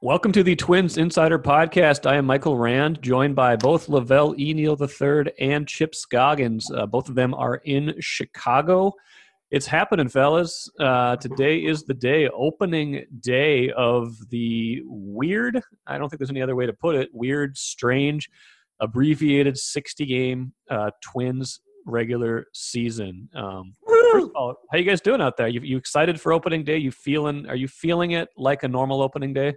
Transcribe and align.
Welcome 0.00 0.30
to 0.30 0.44
the 0.44 0.54
Twins 0.54 0.96
Insider 0.96 1.40
Podcast. 1.40 2.08
I 2.08 2.18
am 2.18 2.24
Michael 2.24 2.56
Rand, 2.56 3.02
joined 3.02 3.34
by 3.34 3.56
both 3.56 3.88
La 3.88 3.98
Velle 3.98 4.32
E. 4.38 4.54
Neal 4.54 4.80
III 4.80 5.32
and 5.40 5.66
Chip 5.66 5.92
Scoggins. 5.92 6.70
Uh, 6.70 6.86
both 6.86 7.08
of 7.08 7.16
them 7.16 7.34
are 7.34 7.56
in 7.64 7.96
Chicago. 7.98 8.92
It's 9.50 9.66
happening, 9.66 10.08
fellas. 10.08 10.70
Uh, 10.78 11.16
today 11.16 11.64
is 11.64 11.82
the 11.82 11.94
day, 11.94 12.28
opening 12.28 13.06
day 13.18 13.72
of 13.72 14.16
the 14.30 14.82
weird, 14.84 15.60
I 15.88 15.98
don't 15.98 16.08
think 16.08 16.20
there's 16.20 16.30
any 16.30 16.42
other 16.42 16.54
way 16.54 16.66
to 16.66 16.72
put 16.72 16.94
it, 16.94 17.08
weird, 17.12 17.58
strange, 17.58 18.30
abbreviated 18.78 19.58
60 19.58 20.06
game 20.06 20.52
uh, 20.70 20.92
Twins 21.02 21.60
regular 21.86 22.46
season. 22.54 23.28
Um, 23.34 23.74
first 23.84 24.26
of 24.26 24.32
all, 24.36 24.54
how 24.70 24.78
you 24.78 24.84
guys 24.84 25.00
doing 25.00 25.20
out 25.20 25.36
there? 25.36 25.48
You, 25.48 25.60
you 25.62 25.76
excited 25.76 26.20
for 26.20 26.32
opening 26.32 26.62
day? 26.62 26.76
You 26.76 26.92
feeling? 26.92 27.48
Are 27.48 27.56
you 27.56 27.66
feeling 27.66 28.12
it 28.12 28.28
like 28.36 28.62
a 28.62 28.68
normal 28.68 29.02
opening 29.02 29.32
day? 29.32 29.54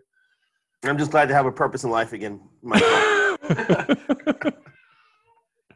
I'm 0.84 0.98
just 0.98 1.12
glad 1.12 1.28
to 1.28 1.34
have 1.36 1.46
a 1.46 1.52
purpose 1.52 1.84
in 1.84 1.92
life 1.92 2.12
again, 2.12 2.40
Michael. 2.64 2.88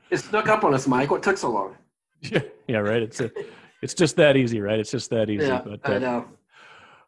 it 0.09 0.17
snuck 0.17 0.47
up 0.47 0.63
on 0.63 0.73
us, 0.73 0.87
Mike. 0.87 1.11
What 1.11 1.21
took 1.21 1.37
so 1.37 1.51
long? 1.51 1.75
Yeah, 2.21 2.39
yeah, 2.67 2.77
right. 2.77 3.03
It's 3.03 3.19
a, 3.19 3.29
it's 3.83 3.93
just 3.93 4.15
that 4.15 4.35
easy, 4.35 4.61
right? 4.61 4.79
It's 4.79 4.89
just 4.89 5.11
that 5.11 5.29
easy. 5.29 5.45
Yeah, 5.45 5.61
but, 5.63 5.87
I 5.87 5.97
uh, 5.97 5.99
know. 5.99 6.25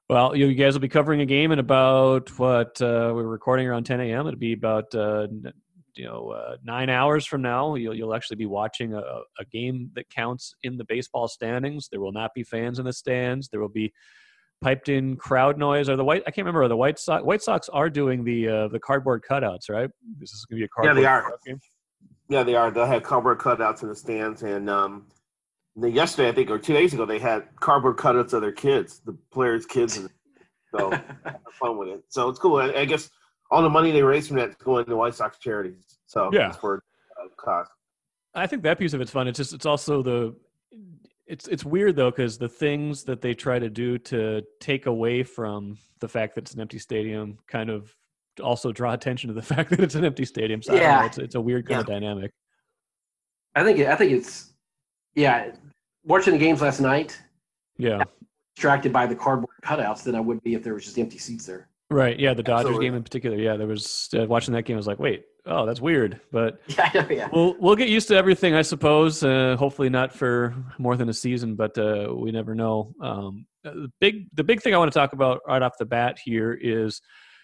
Well, 0.10 0.36
you, 0.36 0.46
you 0.46 0.56
guys 0.56 0.73
will 0.73 0.82
be 0.82 0.88
covering 0.88 1.22
a 1.22 1.26
game 1.26 1.52
in 1.52 1.58
about 1.60 2.30
what 2.38 2.80
uh, 2.82 3.12
we're 3.16 3.23
recording 3.23 3.68
around 3.68 3.86
10 3.86 4.00
a.m. 4.00 4.28
It'll 4.28 4.40
be 4.40 4.54
about 4.54 4.94
uh, 4.94 5.28
you 5.95 6.06
know 6.06 6.30
uh, 6.30 6.58
nine 6.64 6.92
hours 6.92 7.26
from 7.26 7.42
now. 7.42 7.73
You'll 7.76 7.95
you'll 7.95 8.14
actually 8.14 8.38
be 8.38 8.45
watching 8.45 8.94
a, 8.94 9.00
a 9.00 9.45
game 9.52 9.90
that 9.95 10.09
counts 10.12 10.54
in 10.62 10.78
the 10.78 10.86
baseball 10.86 11.28
standings. 11.28 11.90
There 11.92 12.00
will 12.00 12.12
not 12.12 12.36
be 12.36 12.44
fans 12.44 12.78
in 12.78 12.86
the 12.86 12.94
stands. 12.94 13.50
There 13.50 13.59
will 13.59 13.70
be 13.70 13.92
piped 14.62 14.90
in 14.90 15.16
crowd 15.18 15.58
noise. 15.58 15.90
Or 15.90 15.96
the 15.96 16.04
white 16.04 16.24
I 16.28 16.32
can't 16.32 16.46
remember. 16.46 16.68
The 16.68 16.76
White 16.78 17.00
Sox 17.00 17.24
White 17.24 17.42
Sox 17.42 17.70
are 17.70 17.90
doing 17.90 18.24
the 18.24 18.48
uh, 18.48 18.68
the 18.70 18.80
cardboard 18.80 19.24
cutouts, 19.30 19.70
right? 19.70 19.90
This 20.20 20.32
is 20.34 20.46
going 20.46 20.58
to 20.58 20.62
be 20.62 20.66
a 20.66 20.68
cardboard 20.70 20.98
Yeah, 20.98 21.02
they 21.02 21.08
are. 21.08 21.34
game. 21.46 21.59
yeah, 22.30 22.44
they 22.44 22.56
are. 22.56 22.72
They'll 22.72 22.86
have 22.86 23.04
cardboard 23.04 23.40
cutouts 23.40 23.84
in 23.84 23.90
the 23.90 23.96
stands, 23.96 24.44
and 24.44 24.70
um, 24.70 25.08
the, 25.76 25.90
yesterday 25.90 26.30
I 26.30 26.31
think 26.34 26.50
or 26.50 26.58
two 26.59 26.73
days 26.73 26.94
ago 26.94 27.06
they 27.06 27.20
had 27.20 27.44
cardboard 27.59 27.98
cutouts 27.98 28.34
of 28.34 28.42
their 28.42 28.52
kids, 28.52 29.02
the 29.06 29.16
players' 29.31 29.66
kids, 29.66 29.98
and 29.98 30.09
so 30.76 30.92
fun 31.59 31.78
with 31.78 31.90
it. 31.90 32.03
So 32.09 32.30
it's 32.30 32.40
cool. 32.40 32.58
I, 32.58 32.72
I 32.74 32.86
guess 32.86 33.09
all 33.52 33.62
the 33.62 33.70
money 33.70 33.92
they 33.92 34.03
raise 34.03 34.28
from 34.28 34.38
that 34.38 34.50
is 34.50 34.56
going 34.56 34.86
to 34.86 34.96
White 34.96 35.16
Sox 35.16 35.38
charities. 35.40 35.98
So 36.08 36.30
Yeah. 36.34 36.50
it's 36.50 36.58
for 36.58 36.84
uh, 37.24 37.28
cause. 37.38 37.68
I 38.36 38.46
think 38.46 38.62
that 38.64 38.78
piece 38.78 38.94
of 38.94 39.02
it's 39.02 39.09
fun. 39.12 39.28
It's 39.28 39.38
just 39.38 39.53
it's 39.53 39.66
also 39.66 40.03
the 40.03 40.36
it's 41.28 41.47
it's 41.47 41.66
weird 41.66 41.95
though 41.95 42.09
because 42.09 42.38
the 42.38 42.50
things 42.50 43.03
that 43.03 43.22
they 43.22 43.33
try 43.33 43.59
to 43.59 43.70
do 43.70 43.97
to 43.97 44.42
take 44.59 44.86
away 44.86 45.23
from 45.23 45.78
the 46.00 46.08
fact 46.08 46.36
that 46.36 46.45
it's 46.45 46.53
an 46.53 46.61
empty 46.61 46.80
stadium 46.80 47.38
kind 47.47 47.69
of 47.69 47.94
also 48.42 48.72
draw 48.72 48.94
attention 49.00 49.28
to 49.28 49.34
the 49.34 49.42
fact 49.42 49.69
that 49.72 49.80
it's 49.80 49.95
an 49.95 50.06
empty 50.06 50.25
stadium. 50.25 50.61
So 50.61 50.73
know, 50.73 50.80
Yeah. 50.80 51.06
it's 51.06 51.17
it's 51.17 51.36
a 51.36 51.42
weird 51.42 51.67
kind 51.67 51.81
of 51.81 51.88
dynamic. 51.88 52.31
I 53.56 53.64
think 53.64 53.80
I 53.81 53.95
think 53.95 54.11
it's 54.11 54.53
yeah. 55.16 55.52
Watching 56.06 56.34
the 56.34 56.39
games 56.39 56.61
last 56.61 56.80
night, 56.80 57.19
Yeah. 57.78 58.03
distracted 58.56 58.94
by 58.94 59.06
the 59.08 59.16
cardboard 59.16 59.56
cutouts 59.62 60.03
than 60.03 60.16
I 60.16 60.22
would 60.22 60.41
be 60.41 60.53
if 60.53 60.64
there 60.64 60.73
was 60.73 60.86
just 60.86 60.97
empty 60.97 61.17
seats 61.17 61.45
there. 61.45 61.67
Right. 61.90 62.20
Yeah. 62.20 62.34
The 62.34 62.44
Dodgers 62.44 62.66
Absolutely. 62.66 62.86
game 62.86 62.96
in 62.96 63.04
particular. 63.04 63.38
Yeah. 63.38 63.56
There 63.58 63.68
was 63.68 64.10
uh, 64.18 64.26
watching 64.26 64.54
that 64.54 64.64
game. 64.64 64.76
I 64.76 64.78
was 64.78 64.88
like, 64.88 65.00
wait, 65.00 65.26
oh, 65.46 65.66
that's 65.66 65.82
weird. 65.82 66.20
But 66.32 66.60
Yeah, 66.68 66.90
know, 66.94 67.08
yeah. 67.10 67.30
we'll 67.32 67.56
we'll 67.60 67.76
get 67.76 67.90
used 67.90 68.08
to 68.10 68.16
everything, 68.16 68.54
I 68.54 68.62
suppose. 68.62 69.24
Uh, 69.24 69.56
hopefully 69.58 69.90
not 69.90 70.14
for 70.14 70.54
more 70.78 70.96
than 70.98 71.10
a 71.10 71.14
season, 71.14 71.56
but 71.56 71.78
uh, 71.78 72.14
we 72.16 72.32
never 72.32 72.54
know. 72.56 72.94
Um, 73.02 73.46
uh, 73.66 73.72
the 73.72 73.92
big 74.00 74.28
the 74.34 74.44
big 74.44 74.62
thing 74.62 74.74
I 74.74 74.78
want 74.78 74.92
to 74.92 75.00
talk 75.00 75.14
about 75.14 75.42
right 75.48 75.62
off 75.62 75.78
the 75.80 75.86
bat 75.86 76.20
here 76.24 76.54
is 76.54 77.02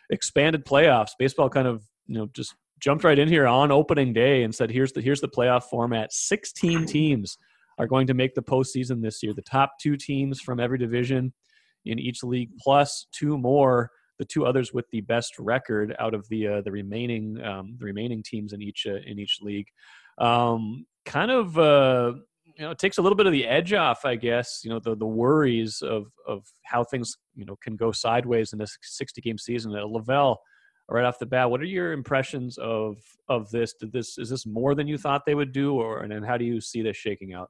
expanded 0.10 0.66
playoffs. 0.66 1.12
Baseball 1.18 1.50
kind 1.50 1.68
of 1.68 1.84
you 2.08 2.16
know 2.16 2.28
just 2.34 2.54
jumped 2.80 3.06
right 3.06 3.18
in 3.18 3.30
here 3.30 3.48
on 3.48 3.72
opening 3.72 4.12
day 4.12 4.44
and 4.44 4.54
said, 4.54 4.70
here's 4.70 4.92
the 4.92 5.02
here's 5.02 5.22
the 5.22 5.30
playoff 5.30 5.64
format. 5.64 6.12
Sixteen 6.12 6.86
teams 6.86 7.38
are 7.80 7.88
going 7.88 8.08
to 8.08 8.14
make 8.14 8.36
the 8.36 8.44
postseason 8.44 9.02
this 9.02 9.24
year. 9.24 9.34
The 9.34 9.42
top 9.42 9.74
two 9.82 9.96
teams 9.98 10.40
from 10.42 10.60
every 10.60 10.78
division 10.78 11.34
in 11.86 11.98
each 12.00 12.24
league, 12.24 12.50
plus 12.60 13.08
two 13.12 13.38
more 13.38 13.90
the 14.20 14.26
two 14.26 14.46
others 14.46 14.74
with 14.74 14.86
the 14.92 15.02
best 15.02 15.38
record 15.40 15.96
out 16.00 16.14
of 16.14 16.28
the 16.30 16.48
uh, 16.48 16.62
the 16.62 16.72
remaining 16.72 17.42
um, 17.44 17.76
the 17.80 17.86
remaining 17.86 18.24
teams 18.24 18.54
in 18.54 18.62
each 18.62 18.86
uh, 18.88 18.96
in 19.06 19.20
each 19.20 19.40
league. 19.42 19.68
Um, 20.18 20.86
kind 21.06 21.32
of 21.32 21.58
uh, 21.58 22.14
you 22.58 22.64
know 22.64 22.72
it 22.72 22.78
takes 22.78 22.98
a 22.98 23.02
little 23.02 23.16
bit 23.16 23.26
of 23.26 23.32
the 23.34 23.46
edge 23.48 23.74
off, 23.74 24.06
I 24.06 24.16
guess. 24.16 24.62
You 24.64 24.70
know 24.70 24.80
the 24.80 24.96
the 24.96 25.06
worries 25.06 25.82
of 25.82 26.08
of 26.28 26.46
how 26.64 26.84
things 26.84 27.16
you 27.36 27.46
know 27.46 27.56
can 27.62 27.76
go 27.76 27.92
sideways 27.92 28.54
in 28.54 28.60
this 28.60 28.78
60 28.82 29.22
game 29.22 29.38
season. 29.38 29.76
Uh, 29.76 29.86
La 29.88 30.02
Velle, 30.02 30.40
right 30.90 31.06
off 31.06 31.20
the 31.20 31.26
bat, 31.26 31.50
what 31.50 31.62
are 31.62 31.66
your 31.66 31.92
impressions 31.92 32.58
of 32.60 32.98
of 33.30 33.50
this? 33.50 33.74
Did 33.74 33.92
this 33.92 34.18
is 34.18 34.30
this 34.30 34.46
more 34.46 34.76
than 34.76 34.88
you 34.88 34.98
thought 34.98 35.24
they 35.26 35.36
would 35.36 35.52
do, 35.52 35.74
or 35.76 36.04
and 36.04 36.26
how 36.26 36.38
do 36.38 36.46
you 36.46 36.62
see 36.62 36.82
this 36.82 36.98
shaking 36.98 37.34
out? 37.34 37.50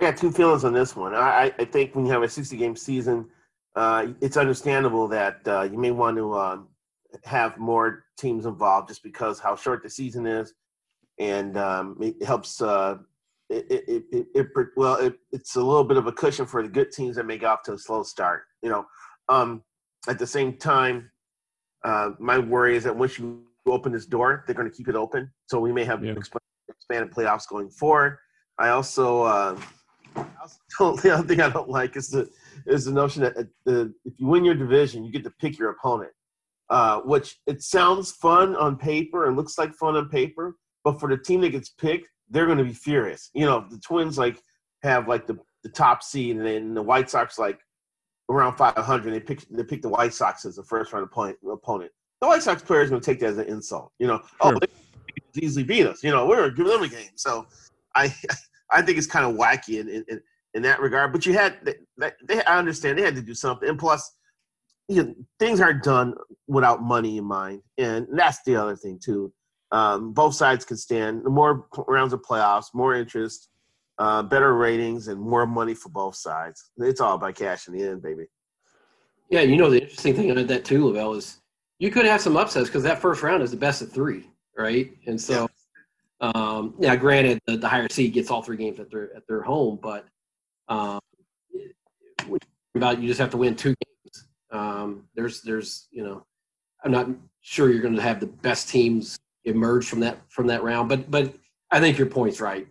I 0.00 0.04
got 0.10 0.16
two 0.16 0.32
feelings 0.32 0.64
on 0.64 0.72
this 0.72 0.96
one. 0.96 1.14
I, 1.14 1.18
I- 1.46 1.52
I 1.58 1.64
think 1.64 1.94
when 1.94 2.06
you 2.06 2.12
have 2.12 2.22
a 2.22 2.28
60 2.28 2.56
game 2.56 2.74
season, 2.74 3.28
uh, 3.74 4.08
it's 4.20 4.36
understandable 4.36 5.08
that 5.08 5.40
uh, 5.46 5.62
you 5.62 5.78
may 5.78 5.90
want 5.90 6.16
to 6.16 6.34
um, 6.38 6.68
have 7.24 7.58
more 7.58 8.04
teams 8.18 8.46
involved 8.46 8.88
just 8.88 9.02
because 9.02 9.38
how 9.38 9.56
short 9.56 9.82
the 9.82 9.90
season 9.90 10.26
is, 10.26 10.54
and 11.18 11.56
um, 11.56 11.96
it 12.00 12.22
helps. 12.22 12.60
Uh, 12.60 12.98
it, 13.50 13.84
it, 13.86 14.04
it, 14.12 14.26
it, 14.34 14.46
well, 14.76 14.94
it, 14.96 15.14
it's 15.30 15.56
a 15.56 15.60
little 15.60 15.84
bit 15.84 15.98
of 15.98 16.06
a 16.06 16.12
cushion 16.12 16.46
for 16.46 16.62
the 16.62 16.68
good 16.70 16.90
teams 16.90 17.16
that 17.16 17.26
may 17.26 17.36
get 17.36 17.46
off 17.50 17.62
to 17.64 17.74
a 17.74 17.78
slow 17.78 18.02
start. 18.02 18.44
You 18.62 18.70
know, 18.70 18.86
um, 19.28 19.62
at 20.08 20.18
the 20.18 20.26
same 20.26 20.56
time, 20.56 21.10
uh, 21.84 22.12
my 22.18 22.38
worry 22.38 22.76
is 22.76 22.84
that 22.84 22.96
once 22.96 23.18
you 23.18 23.42
open 23.66 23.92
this 23.92 24.06
door, 24.06 24.44
they're 24.46 24.54
going 24.54 24.70
to 24.70 24.74
keep 24.74 24.88
it 24.88 24.96
open. 24.96 25.30
So 25.46 25.60
we 25.60 25.70
may 25.70 25.84
have 25.84 26.02
Yeah. 26.02 26.14
exp- 26.14 26.36
expanded 26.68 27.12
playoffs 27.12 27.46
going 27.46 27.68
forward. 27.70 28.18
I 28.58 28.70
also, 28.70 29.22
uh, 29.22 29.60
I 30.16 30.24
also 30.80 30.96
the 31.02 31.10
other 31.10 31.26
thing 31.28 31.40
I 31.40 31.50
don't 31.50 31.68
like 31.68 31.96
is 31.96 32.08
the 32.08 32.30
is 32.66 32.84
the 32.84 32.92
notion 32.92 33.22
that 33.22 33.36
uh, 33.36 33.44
the, 33.64 33.94
if 34.04 34.14
you 34.18 34.26
win 34.26 34.44
your 34.44 34.54
division, 34.54 35.04
you 35.04 35.12
get 35.12 35.24
to 35.24 35.32
pick 35.40 35.58
your 35.58 35.70
opponent. 35.70 36.12
Uh, 36.70 37.00
which 37.00 37.36
it 37.46 37.60
sounds 37.62 38.12
fun 38.12 38.56
on 38.56 38.76
paper 38.76 39.26
and 39.26 39.36
looks 39.36 39.58
like 39.58 39.74
fun 39.74 39.94
on 39.94 40.08
paper, 40.08 40.56
but 40.84 40.98
for 40.98 41.06
the 41.06 41.18
team 41.18 41.42
that 41.42 41.50
gets 41.50 41.68
picked, 41.68 42.08
they're 42.30 42.46
going 42.46 42.56
to 42.56 42.64
be 42.64 42.72
furious. 42.72 43.30
You 43.34 43.44
know, 43.44 43.66
the 43.68 43.78
Twins 43.78 44.16
like 44.16 44.40
have 44.82 45.06
like 45.06 45.26
the, 45.26 45.38
the 45.64 45.68
top 45.68 46.02
seed, 46.02 46.36
and 46.36 46.46
then 46.46 46.72
the 46.72 46.80
White 46.80 47.10
Sox 47.10 47.38
like 47.38 47.58
around 48.30 48.56
500. 48.56 49.12
They 49.12 49.20
pick 49.20 49.46
they 49.50 49.64
pick 49.64 49.82
the 49.82 49.90
White 49.90 50.14
Sox 50.14 50.46
as 50.46 50.56
the 50.56 50.62
first 50.62 50.94
round 50.94 51.04
opponent. 51.04 51.36
opponent. 51.50 51.92
The 52.22 52.28
White 52.28 52.42
Sox 52.42 52.62
players 52.62 52.88
going 52.88 53.02
to 53.02 53.04
take 53.04 53.20
that 53.20 53.26
as 53.30 53.38
an 53.38 53.48
insult. 53.48 53.92
You 53.98 54.06
know, 54.06 54.22
Sure. 54.42 54.54
oh, 54.54 54.58
they 54.58 55.42
easily 55.44 55.64
beat 55.64 55.86
us. 55.86 56.02
You 56.02 56.10
know, 56.10 56.24
we're 56.26 56.48
giving 56.50 56.72
them 56.72 56.82
a 56.84 56.88
game. 56.88 57.10
So 57.16 57.46
I 57.94 58.14
I 58.70 58.80
think 58.80 58.96
it's 58.96 59.06
kind 59.06 59.26
of 59.26 59.36
wacky 59.36 59.80
and, 59.80 59.90
in, 59.90 60.04
in, 60.08 60.20
in 60.54 60.62
that 60.62 60.80
regard. 60.80 61.12
But 61.12 61.26
you 61.26 61.34
had 61.34 61.58
they, 61.64 62.10
they, 62.26 62.42
I 62.44 62.58
understand 62.58 62.98
they 62.98 63.02
had 63.02 63.16
to 63.16 63.22
do 63.22 63.34
something, 63.34 63.68
and 63.68 63.78
plus, 63.78 64.16
you 64.88 65.02
know, 65.02 65.14
things 65.38 65.60
aren't 65.60 65.82
done 65.82 66.14
without 66.46 66.82
money 66.82 67.18
in 67.18 67.24
mind, 67.24 67.62
and 67.78 68.06
that's 68.12 68.42
the 68.44 68.56
other 68.56 68.76
thing 68.76 68.98
too. 69.02 69.32
Um, 69.70 70.12
both 70.12 70.34
sides 70.34 70.64
can 70.64 70.76
stand. 70.76 71.24
The 71.24 71.30
more 71.30 71.66
rounds 71.88 72.12
of 72.12 72.20
playoffs, 72.22 72.66
more 72.74 72.94
interest, 72.94 73.48
uh, 73.98 74.22
better 74.22 74.54
ratings, 74.54 75.08
and 75.08 75.20
more 75.20 75.46
money 75.46 75.74
for 75.74 75.88
both 75.88 76.14
sides. 76.16 76.70
It's 76.78 77.00
all 77.00 77.14
about 77.14 77.34
cash 77.36 77.68
in 77.68 77.74
the 77.74 77.84
end, 77.84 78.02
baby. 78.02 78.26
Yeah, 79.30 79.40
you 79.40 79.56
know 79.56 79.70
the 79.70 79.80
interesting 79.80 80.14
thing 80.14 80.30
about 80.30 80.46
that 80.48 80.64
too, 80.66 80.86
La 80.86 80.92
Velle, 80.92 81.14
is 81.14 81.38
you 81.78 81.90
could 81.90 82.04
have 82.04 82.20
some 82.20 82.36
upsets 82.36 82.68
because 82.68 82.82
that 82.82 83.00
first 83.00 83.22
round 83.22 83.42
is 83.42 83.50
the 83.50 83.56
best 83.56 83.80
of 83.80 83.90
three, 83.90 84.28
right? 84.58 84.92
And 85.06 85.18
so, 85.18 85.48
um, 86.20 86.74
yeah, 86.78 86.94
granted, 86.96 87.40
the, 87.46 87.56
the 87.56 87.66
higher 87.66 87.88
seed 87.88 88.12
gets 88.12 88.30
all 88.30 88.42
three 88.42 88.58
games 88.58 88.78
at 88.78 88.90
their 88.90 89.16
at 89.16 89.26
their 89.26 89.40
home, 89.40 89.78
but 89.82 90.06
um, 90.72 91.00
about 92.74 93.00
you 93.00 93.08
just 93.08 93.20
have 93.20 93.30
to 93.30 93.36
win 93.36 93.54
two 93.54 93.74
games. 93.74 94.28
Um, 94.50 95.04
there's 95.14 95.42
there's 95.42 95.88
you 95.90 96.02
know, 96.02 96.24
I'm 96.84 96.92
not 96.92 97.08
sure 97.42 97.70
you're 97.70 97.82
going 97.82 97.96
to 97.96 98.02
have 98.02 98.20
the 98.20 98.26
best 98.26 98.68
teams 98.68 99.18
emerge 99.44 99.86
from 99.86 100.00
that 100.00 100.18
from 100.28 100.46
that 100.46 100.62
round, 100.62 100.88
but 100.88 101.10
but 101.10 101.34
I 101.70 101.80
think 101.80 101.98
your 101.98 102.06
point's 102.06 102.40
right. 102.40 102.66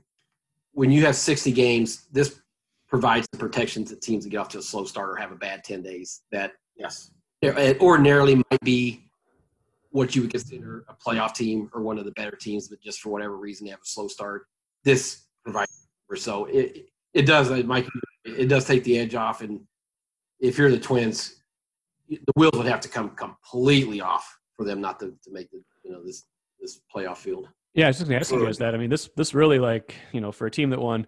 When 0.73 0.89
you 0.91 1.05
have 1.05 1.15
60 1.15 1.51
games, 1.51 2.07
this 2.11 2.39
provides 2.87 3.27
the 3.31 3.37
protections 3.37 3.89
that 3.89 4.01
teams 4.01 4.23
that 4.23 4.29
get 4.29 4.37
off 4.37 4.49
to 4.49 4.59
a 4.59 4.61
slow 4.61 4.85
start 4.85 5.09
or 5.09 5.15
have 5.15 5.31
a 5.31 5.35
bad 5.35 5.63
10 5.63 5.81
days 5.81 6.21
that 6.31 6.53
Yes. 6.77 7.11
it 7.41 7.79
ordinarily 7.81 8.35
might 8.35 8.61
be 8.63 9.03
what 9.89 10.15
you 10.15 10.21
would 10.21 10.31
consider 10.31 10.85
a 10.87 10.93
playoff 10.93 11.33
team 11.33 11.69
or 11.73 11.81
one 11.81 11.97
of 11.97 12.05
the 12.05 12.11
better 12.11 12.35
teams, 12.35 12.69
but 12.69 12.81
just 12.81 13.01
for 13.01 13.09
whatever 13.09 13.35
reason 13.37 13.65
they 13.65 13.71
have 13.71 13.81
a 13.81 13.85
slow 13.85 14.07
start. 14.07 14.45
This 14.83 15.25
provides 15.43 15.87
so 16.15 16.45
it 16.45 16.90
it 17.13 17.23
does 17.23 17.49
Mike 17.65 17.87
it 18.25 18.47
does 18.47 18.65
take 18.65 18.83
the 18.83 18.97
edge 18.97 19.15
off, 19.15 19.41
and 19.41 19.61
if 20.39 20.57
you're 20.57 20.71
the 20.71 20.79
Twins, 20.79 21.41
the 22.09 22.33
wheels 22.35 22.53
would 22.55 22.67
have 22.67 22.81
to 22.81 22.89
come 22.89 23.09
completely 23.11 24.01
off 24.01 24.37
for 24.55 24.65
them 24.65 24.81
not 24.81 24.99
to, 24.99 25.13
to 25.23 25.31
make 25.31 25.49
the 25.51 25.61
you 25.83 25.91
know 25.91 26.03
this 26.03 26.25
this 26.59 26.81
playoff 26.93 27.17
field. 27.17 27.47
Yeah, 27.73 27.85
I 27.85 27.89
was 27.89 27.97
just 27.97 28.09
gonna 28.09 28.19
ask 28.19 28.31
you 28.31 28.43
guys 28.45 28.57
that. 28.59 28.75
I 28.75 28.77
mean, 28.77 28.89
this 28.89 29.09
this 29.15 29.33
really 29.33 29.59
like 29.59 29.95
you 30.11 30.21
know 30.21 30.31
for 30.31 30.45
a 30.45 30.51
team 30.51 30.69
that 30.71 30.79
won 30.79 31.07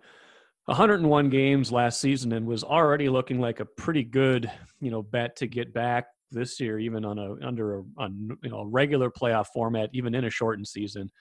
101 0.66 1.30
games 1.30 1.72
last 1.72 2.00
season 2.00 2.32
and 2.32 2.46
was 2.46 2.64
already 2.64 3.10
looking 3.10 3.40
like 3.40 3.60
a 3.60 3.66
pretty 3.66 4.04
good 4.04 4.50
you 4.80 4.92
know 4.92 5.02
bet 5.02 5.36
to 5.38 5.48
get 5.48 5.74
back 5.74 6.06
this 6.32 6.60
year, 6.60 6.80
even 6.80 7.06
on 7.06 7.20
a 7.20 7.36
under 7.46 7.80
a 7.80 7.84
you 8.10 8.50
know 8.50 8.60
a 8.60 8.68
regular 8.68 9.12
playoff 9.12 9.48
format, 9.54 9.90
even 9.94 10.16
in 10.16 10.26
a 10.26 10.30
shortened 10.30 10.68
season, 10.68 11.12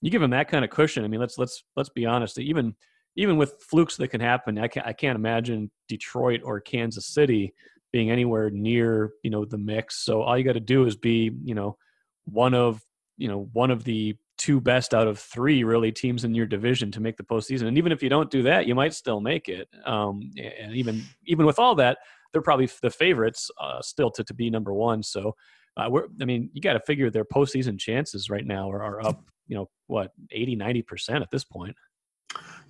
you 0.00 0.10
give 0.10 0.20
them 0.22 0.30
that 0.30 0.48
kind 0.48 0.64
of 0.64 0.70
cushion. 0.70 1.04
I 1.04 1.08
mean, 1.08 1.20
let's 1.20 1.38
let's 1.38 1.62
let's 1.76 1.90
be 1.90 2.06
honest. 2.06 2.38
Even 2.38 2.74
even 3.16 3.36
with 3.36 3.56
flukes 3.60 3.96
that 3.96 4.08
can 4.08 4.20
happen, 4.20 4.58
I 4.58 4.68
can't 4.68 4.86
I 4.86 4.92
can't 4.92 5.16
imagine 5.16 5.70
Detroit 5.88 6.40
or 6.44 6.60
Kansas 6.60 7.06
City 7.06 7.54
being 7.92 8.10
anywhere 8.10 8.50
near 8.50 9.12
you 9.22 9.30
know 9.30 9.44
the 9.44 9.58
mix. 9.58 10.04
So 10.04 10.22
all 10.22 10.36
you 10.36 10.44
got 10.44 10.52
to 10.52 10.60
do 10.60 10.84
is 10.86 10.96
be 10.96 11.30
you 11.44 11.54
know 11.54 11.76
one 12.24 12.54
of 12.54 12.82
you 13.16 13.28
know 13.28 13.48
one 13.52 13.70
of 13.70 13.84
the 13.84 14.16
two 14.38 14.60
best 14.60 14.92
out 14.92 15.06
of 15.06 15.18
three 15.18 15.64
really 15.64 15.90
teams 15.90 16.24
in 16.24 16.34
your 16.34 16.46
division 16.46 16.90
to 16.92 17.00
make 17.00 17.16
the 17.16 17.22
postseason. 17.22 17.68
And 17.68 17.78
even 17.78 17.90
if 17.90 18.02
you 18.02 18.10
don't 18.10 18.30
do 18.30 18.42
that, 18.42 18.66
you 18.66 18.74
might 18.74 18.92
still 18.94 19.20
make 19.20 19.48
it. 19.48 19.68
Um, 19.84 20.30
and 20.60 20.74
even 20.74 21.02
even 21.24 21.46
with 21.46 21.58
all 21.58 21.74
that, 21.76 21.98
they're 22.32 22.42
probably 22.42 22.68
the 22.82 22.90
favorites 22.90 23.50
uh, 23.60 23.80
still 23.80 24.10
to, 24.10 24.24
to 24.24 24.34
be 24.34 24.50
number 24.50 24.74
one. 24.74 25.02
So 25.02 25.34
uh, 25.76 25.88
we're, 25.90 26.06
I 26.20 26.24
mean, 26.24 26.50
you 26.52 26.60
got 26.60 26.74
to 26.74 26.80
figure 26.80 27.10
their 27.10 27.24
postseason 27.24 27.78
chances 27.78 28.30
right 28.30 28.46
now 28.46 28.70
are, 28.70 28.82
are 28.82 29.06
up, 29.06 29.30
you 29.46 29.56
know, 29.56 29.68
what 29.86 30.12
80, 30.30 30.56
90 30.56 30.82
percent 30.82 31.22
at 31.22 31.30
this 31.30 31.44
point. 31.44 31.74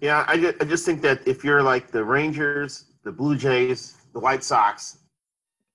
Yeah, 0.01 0.25
I 0.29 0.37
just, 0.37 0.57
I 0.61 0.65
just 0.65 0.85
think 0.85 1.01
that 1.03 1.27
if 1.27 1.43
you're 1.45 1.63
like 1.63 1.91
the 1.91 2.05
Rangers, 2.05 2.87
the 3.05 3.13
Blue 3.13 3.37
Jays, 3.37 3.97
the 4.13 4.21
White 4.21 4.45
Sox, 4.45 4.99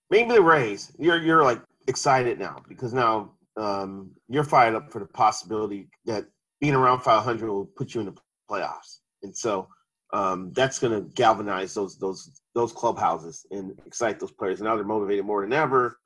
maybe 0.10 0.34
the 0.34 0.42
Rays, 0.42 0.92
you're 1.00 1.20
you're 1.22 1.44
like 1.44 1.62
excited 1.88 2.40
now 2.40 2.62
because 2.68 2.94
now 2.94 3.32
um, 3.58 4.12
you're 4.30 4.44
fired 4.44 4.76
up 4.76 4.92
for 4.92 5.00
the 5.00 5.06
possibility 5.06 5.90
that 6.06 6.26
being 6.60 6.76
around 6.76 7.02
500 7.02 7.50
will 7.50 7.66
put 7.66 7.96
you 7.96 8.02
in 8.02 8.06
the 8.06 8.16
playoffs, 8.50 9.00
and 9.24 9.36
so 9.36 9.68
um, 10.14 10.52
that's 10.54 10.78
going 10.78 10.94
to 10.94 11.10
galvanize 11.14 11.74
those 11.74 11.98
those 11.98 12.42
those 12.54 12.72
clubhouses 12.74 13.46
and 13.52 13.74
excite 13.86 14.20
those 14.20 14.32
players. 14.32 14.60
And 14.60 14.68
now 14.68 14.76
they're 14.76 14.86
motivated 14.86 15.26
more 15.26 15.42
than 15.42 15.54
ever 15.54 15.98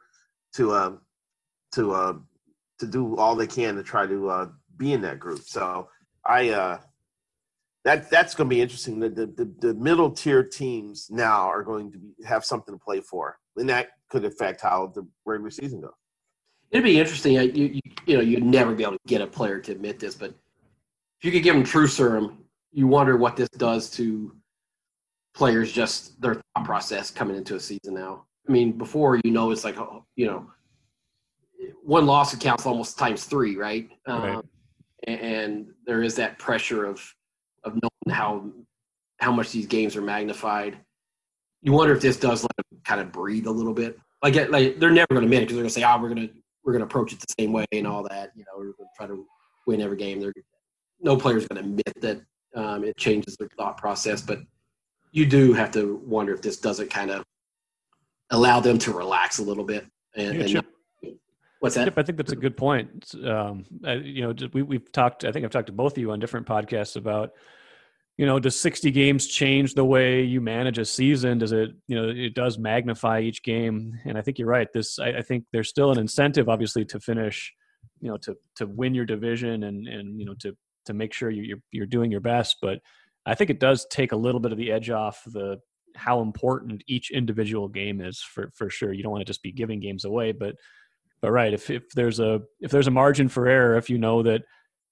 to 0.55 0.71
uh, 0.71 0.95
to 1.73 1.91
uh, 1.93 2.13
to 2.79 2.87
do 2.87 3.17
all 3.17 3.35
they 3.35 3.47
can 3.47 3.75
to 3.75 3.83
try 3.83 4.05
to 4.05 4.29
uh, 4.29 4.47
be 4.77 4.93
in 4.93 5.01
that 5.01 5.19
group. 5.19 5.41
So 5.41 5.89
I 6.25 6.49
uh, 6.49 6.79
that 7.85 8.09
that's 8.09 8.35
going 8.35 8.49
to 8.49 8.55
be 8.55 8.61
interesting. 8.61 8.99
The, 8.99 9.09
the 9.09 9.25
the, 9.27 9.53
the 9.59 9.73
middle 9.75 10.11
tier 10.11 10.43
teams 10.43 11.07
now 11.09 11.47
are 11.47 11.63
going 11.63 11.91
to 11.91 11.97
be, 11.97 12.09
have 12.25 12.43
something 12.43 12.73
to 12.75 12.83
play 12.83 12.99
for, 12.99 13.37
and 13.55 13.69
that 13.69 13.89
could 14.09 14.25
affect 14.25 14.61
how 14.61 14.91
the 14.93 15.07
regular 15.25 15.51
season 15.51 15.81
goes. 15.81 15.91
It'd 16.71 16.83
be 16.83 16.99
interesting. 16.99 17.33
You, 17.33 17.41
you, 17.43 17.81
you 18.05 18.17
know, 18.17 18.23
you'd 18.23 18.43
never 18.43 18.73
be 18.73 18.83
able 18.83 18.93
to 18.93 18.99
get 19.07 19.21
a 19.21 19.27
player 19.27 19.59
to 19.59 19.71
admit 19.71 19.99
this, 19.99 20.15
but 20.15 20.31
if 20.31 21.23
you 21.23 21.31
could 21.31 21.43
give 21.43 21.55
them 21.55 21.63
true 21.63 21.87
serum, 21.87 22.39
you 22.71 22.87
wonder 22.87 23.15
what 23.15 23.37
this 23.37 23.49
does 23.49 23.89
to 23.91 24.35
players, 25.35 25.71
just 25.71 26.19
their 26.21 26.35
thought 26.35 26.65
process 26.65 27.11
coming 27.11 27.35
into 27.37 27.55
a 27.55 27.59
season 27.59 27.93
now. 27.93 28.25
I 28.47 28.51
mean, 28.51 28.73
before 28.73 29.19
you 29.23 29.31
know, 29.31 29.51
it's 29.51 29.63
like, 29.63 29.77
oh, 29.77 30.05
you 30.15 30.25
know, 30.25 30.47
one 31.83 32.05
loss 32.05 32.33
accounts 32.33 32.65
almost 32.65 32.97
times 32.97 33.25
three, 33.25 33.55
right? 33.55 33.89
right. 34.07 34.35
Um, 34.35 34.43
and, 35.07 35.19
and 35.19 35.67
there 35.85 36.03
is 36.03 36.15
that 36.15 36.37
pressure 36.39 36.85
of 36.85 37.01
of 37.65 37.73
knowing 37.73 38.15
how 38.15 38.49
how 39.19 39.31
much 39.31 39.51
these 39.51 39.65
games 39.65 39.95
are 39.95 40.01
magnified. 40.01 40.77
You 41.61 41.71
wonder 41.71 41.93
if 41.93 42.01
this 42.01 42.17
does 42.17 42.43
let 42.43 42.55
them 42.57 42.79
kind 42.83 43.01
of 43.01 43.11
breathe 43.11 43.47
a 43.47 43.51
little 43.51 43.73
bit. 43.73 43.97
Like, 44.21 44.49
like 44.49 44.79
they're 44.79 44.91
never 44.91 45.07
going 45.09 45.21
to 45.21 45.25
admit 45.25 45.43
it 45.43 45.45
because 45.45 45.55
they're 45.55 45.63
going 45.63 45.69
to 45.69 45.73
say, 45.73 45.83
"Oh, 45.83 46.01
we're 46.01 46.09
going 46.13 46.27
to 46.27 46.33
we're 46.63 46.73
going 46.73 46.81
to 46.81 46.85
approach 46.85 47.13
it 47.13 47.19
the 47.19 47.33
same 47.39 47.53
way 47.53 47.65
and 47.71 47.87
all 47.87 48.03
that. 48.09 48.31
You 48.35 48.43
know, 48.43 48.57
we're 48.57 48.73
going 48.73 48.75
to 48.79 48.97
try 48.97 49.07
to 49.07 49.25
win 49.67 49.81
every 49.81 49.97
game. 49.97 50.19
They're, 50.19 50.33
no 50.99 51.15
player's 51.15 51.47
going 51.47 51.61
to 51.61 51.69
admit 51.69 52.01
that 52.01 52.21
um, 52.55 52.83
it 52.83 52.97
changes 52.97 53.37
their 53.37 53.49
thought 53.57 53.77
process, 53.77 54.21
but 54.21 54.39
you 55.11 55.25
do 55.25 55.53
have 55.53 55.71
to 55.71 56.01
wonder 56.05 56.33
if 56.33 56.41
this 56.41 56.57
doesn't 56.57 56.89
kind 56.89 57.11
of 57.11 57.23
allow 58.31 58.59
them 58.59 58.77
to 58.79 58.91
relax 58.91 59.37
a 59.37 59.43
little 59.43 59.63
bit. 59.63 59.85
And, 60.15 60.35
Yeah, 60.35 60.59
and 60.59 60.65
what's 61.65 61.75
that? 61.75 61.85
Yep, 61.85 61.97
I 61.97 62.03
think 62.03 62.17
that's 62.17 62.31
a 62.31 62.37
good 62.37 62.57
point. 62.57 63.13
Um, 63.23 63.65
I, 63.83 63.93
you 63.93 64.21
know, 64.21 64.33
we, 64.53 64.61
we've 64.61 64.91
talked. 64.91 65.25
I 65.25 65.31
think 65.31 65.45
I've 65.45 65.51
talked 65.51 65.67
to 65.67 65.73
both 65.73 65.93
of 65.93 65.97
you 65.97 66.11
on 66.11 66.19
different 66.19 66.47
podcasts 66.47 66.95
about, 66.95 67.31
you 68.17 68.25
know, 68.25 68.39
does 68.39 68.59
60 68.59 68.91
games 68.91 69.27
change 69.27 69.73
the 69.73 69.83
way 69.83 70.21
you 70.23 70.41
manage 70.41 70.77
a 70.77 70.85
season? 70.85 71.39
Does 71.39 71.51
it, 71.51 71.71
you 71.87 71.95
know, 71.95 72.09
it 72.09 72.33
does 72.33 72.57
magnify 72.57 73.21
each 73.21 73.43
game? 73.43 73.99
And 74.05 74.17
I 74.17 74.21
think 74.21 74.39
you're 74.39 74.47
right. 74.47 74.71
This, 74.73 74.99
I, 74.99 75.09
I 75.09 75.21
think 75.21 75.45
there's 75.51 75.69
still 75.69 75.91
an 75.91 75.99
incentive, 75.99 76.47
obviously, 76.47 76.85
to 76.85 76.99
finish, 76.99 77.53
you 77.99 78.09
know, 78.09 78.17
to 78.17 78.35
to 78.57 78.67
win 78.67 78.93
your 78.93 79.05
division 79.05 79.63
and 79.63 79.87
and 79.87 80.19
you 80.19 80.25
know 80.25 80.35
to 80.41 80.55
to 80.85 80.93
make 80.93 81.13
sure 81.13 81.29
you, 81.29 81.43
you're 81.43 81.59
you're 81.71 81.85
doing 81.85 82.11
your 82.11 82.21
best. 82.21 82.57
But 82.61 82.79
I 83.25 83.35
think 83.35 83.49
it 83.49 83.59
does 83.59 83.85
take 83.89 84.11
a 84.11 84.17
little 84.17 84.39
bit 84.39 84.51
of 84.51 84.57
the 84.57 84.71
edge 84.71 84.89
off 84.89 85.23
the 85.25 85.59
how 85.95 86.21
important 86.21 86.83
each 86.87 87.11
individual 87.11 87.67
game 87.67 88.01
is 88.01 88.21
for 88.21 88.51
for 88.53 88.69
sure. 88.69 88.93
You 88.93 89.03
don't 89.03 89.11
want 89.11 89.21
to 89.21 89.31
just 89.31 89.43
be 89.43 89.51
giving 89.51 89.79
games 89.79 90.05
away, 90.05 90.31
but 90.31 90.55
but 91.21 91.31
right 91.31 91.53
if 91.53 91.69
if 91.69 91.89
there's 91.91 92.19
a 92.19 92.41
if 92.59 92.71
there's 92.71 92.87
a 92.87 92.91
margin 92.91 93.29
for 93.29 93.47
error, 93.47 93.77
if 93.77 93.89
you 93.89 93.97
know 93.97 94.23
that 94.23 94.43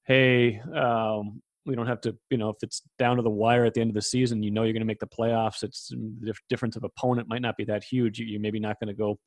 hey. 0.05 0.59
Um, 0.75 1.41
we 1.65 1.75
don't 1.75 1.87
have 1.87 2.01
to, 2.01 2.13
you 2.29 2.37
know, 2.37 2.49
if 2.49 2.57
it's 2.61 2.81
down 2.99 3.17
to 3.17 3.23
the 3.23 3.29
wire 3.29 3.65
at 3.65 3.73
the 3.73 3.81
end 3.81 3.89
of 3.89 3.93
the 3.93 4.01
season, 4.01 4.43
you 4.43 4.51
know 4.51 4.63
you're 4.63 4.73
going 4.73 4.81
to 4.81 4.85
make 4.85 4.99
the 4.99 5.07
playoffs. 5.07 5.63
It's 5.63 5.89
the 5.89 6.33
difference 6.49 6.75
of 6.75 6.83
opponent 6.83 7.29
might 7.29 7.41
not 7.41 7.55
be 7.57 7.63
that 7.65 7.83
huge. 7.83 8.19
You're 8.19 8.41
maybe 8.41 8.59
not 8.59 8.79
going 8.79 8.89
to 8.89 8.93
go 8.93 9.17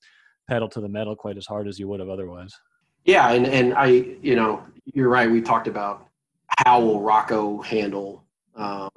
pedal 0.48 0.69
to 0.70 0.81
the 0.81 0.88
metal 0.88 1.16
quite 1.16 1.37
as 1.37 1.46
hard 1.46 1.69
as 1.69 1.78
you 1.78 1.88
would 1.88 2.00
have 2.00 2.08
otherwise. 2.08 2.52
Yeah, 3.04 3.31
and 3.31 3.46
and 3.46 3.75
I, 3.75 3.87
you 3.87 4.34
know, 4.34 4.62
you're 4.84 5.08
right. 5.08 5.31
We 5.31 5.40
talked 5.40 5.69
about 5.69 6.08
how 6.58 6.81
will 6.81 7.00
Rocco 7.00 7.62
handle 7.62 8.25
um, 8.56 8.90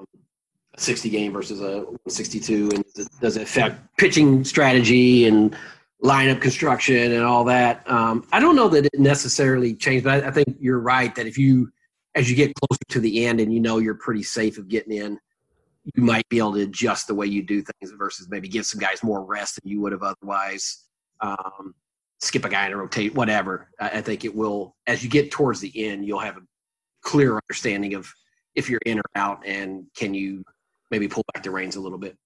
a 0.75 0.79
60 0.79 1.09
game 1.09 1.31
versus 1.31 1.61
a 1.61 1.85
62, 2.07 2.71
and 2.73 2.83
does 3.21 3.37
it 3.37 3.43
affect 3.43 3.79
pitching 3.97 4.43
strategy 4.43 5.27
and 5.27 5.55
lineup 6.03 6.41
construction 6.41 7.11
and 7.13 7.23
all 7.23 7.43
that? 7.45 7.89
Um, 7.89 8.27
I 8.31 8.39
don't 8.39 8.55
know 8.55 8.69
that 8.69 8.85
it 8.85 8.99
necessarily 8.99 9.73
changed, 9.75 10.05
but 10.05 10.23
I, 10.23 10.27
I 10.27 10.31
think 10.31 10.57
you're 10.59 10.79
right 10.79 11.13
that 11.15 11.27
if 11.27 11.37
you, 11.37 11.69
as 12.15 12.29
you 12.29 12.35
get 12.35 12.53
closer 12.55 12.81
to 12.89 12.99
the 12.99 13.25
end 13.25 13.39
and 13.39 13.53
you 13.53 13.59
know 13.59 13.77
you're 13.79 13.95
pretty 13.95 14.23
safe 14.23 14.57
of 14.57 14.67
getting 14.67 14.97
in, 14.97 15.19
you 15.95 16.03
might 16.03 16.27
be 16.29 16.37
able 16.37 16.53
to 16.53 16.61
adjust 16.61 17.07
the 17.07 17.15
way 17.15 17.25
you 17.25 17.41
do 17.41 17.61
things 17.61 17.91
versus 17.97 18.29
maybe 18.29 18.47
give 18.47 18.65
some 18.65 18.79
guys 18.79 19.03
more 19.03 19.23
rest 19.23 19.59
than 19.61 19.71
you 19.71 19.81
would 19.81 19.91
have 19.91 20.03
otherwise. 20.03 20.85
Um, 21.21 21.73
skip 22.19 22.45
a 22.45 22.49
guy 22.49 22.65
and 22.65 22.75
rotate, 22.75 23.15
whatever. 23.15 23.69
I, 23.79 23.89
I 23.89 24.01
think 24.01 24.25
it 24.25 24.35
will, 24.35 24.75
as 24.87 25.03
you 25.03 25.09
get 25.09 25.31
towards 25.31 25.59
the 25.59 25.71
end, 25.85 26.05
you'll 26.05 26.19
have 26.19 26.37
a 26.37 26.41
clear 27.01 27.37
understanding 27.37 27.93
of 27.93 28.11
if 28.55 28.69
you're 28.69 28.81
in 28.85 28.99
or 28.99 29.03
out 29.15 29.45
and 29.45 29.85
can 29.95 30.13
you 30.13 30.43
maybe 30.91 31.07
pull 31.07 31.23
back 31.33 31.43
the 31.43 31.51
reins 31.51 31.75
a 31.75 31.81
little 31.81 31.97
bit. 31.97 32.17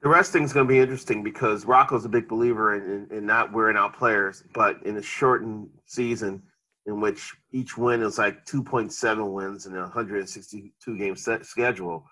The 0.00 0.08
rest 0.08 0.32
thing's 0.32 0.52
going 0.52 0.66
to 0.66 0.72
be 0.72 0.78
interesting 0.78 1.22
because 1.24 1.64
Rocco's 1.64 2.04
a 2.04 2.08
big 2.08 2.28
believer 2.28 2.74
in, 2.76 3.08
in, 3.10 3.18
in 3.18 3.26
not 3.26 3.52
wearing 3.52 3.76
out 3.76 3.96
players, 3.96 4.44
but 4.54 4.80
in 4.84 4.96
a 4.96 5.02
shortened 5.02 5.68
season 5.86 6.42
in 6.86 7.00
which 7.00 7.34
each 7.52 7.76
win 7.76 8.02
is 8.02 8.16
like 8.16 8.46
2.7 8.46 9.32
wins 9.32 9.66
in 9.66 9.76
a 9.76 9.82
162 9.82 10.98
game 10.98 11.16
set 11.16 11.44
schedule, 11.44 12.04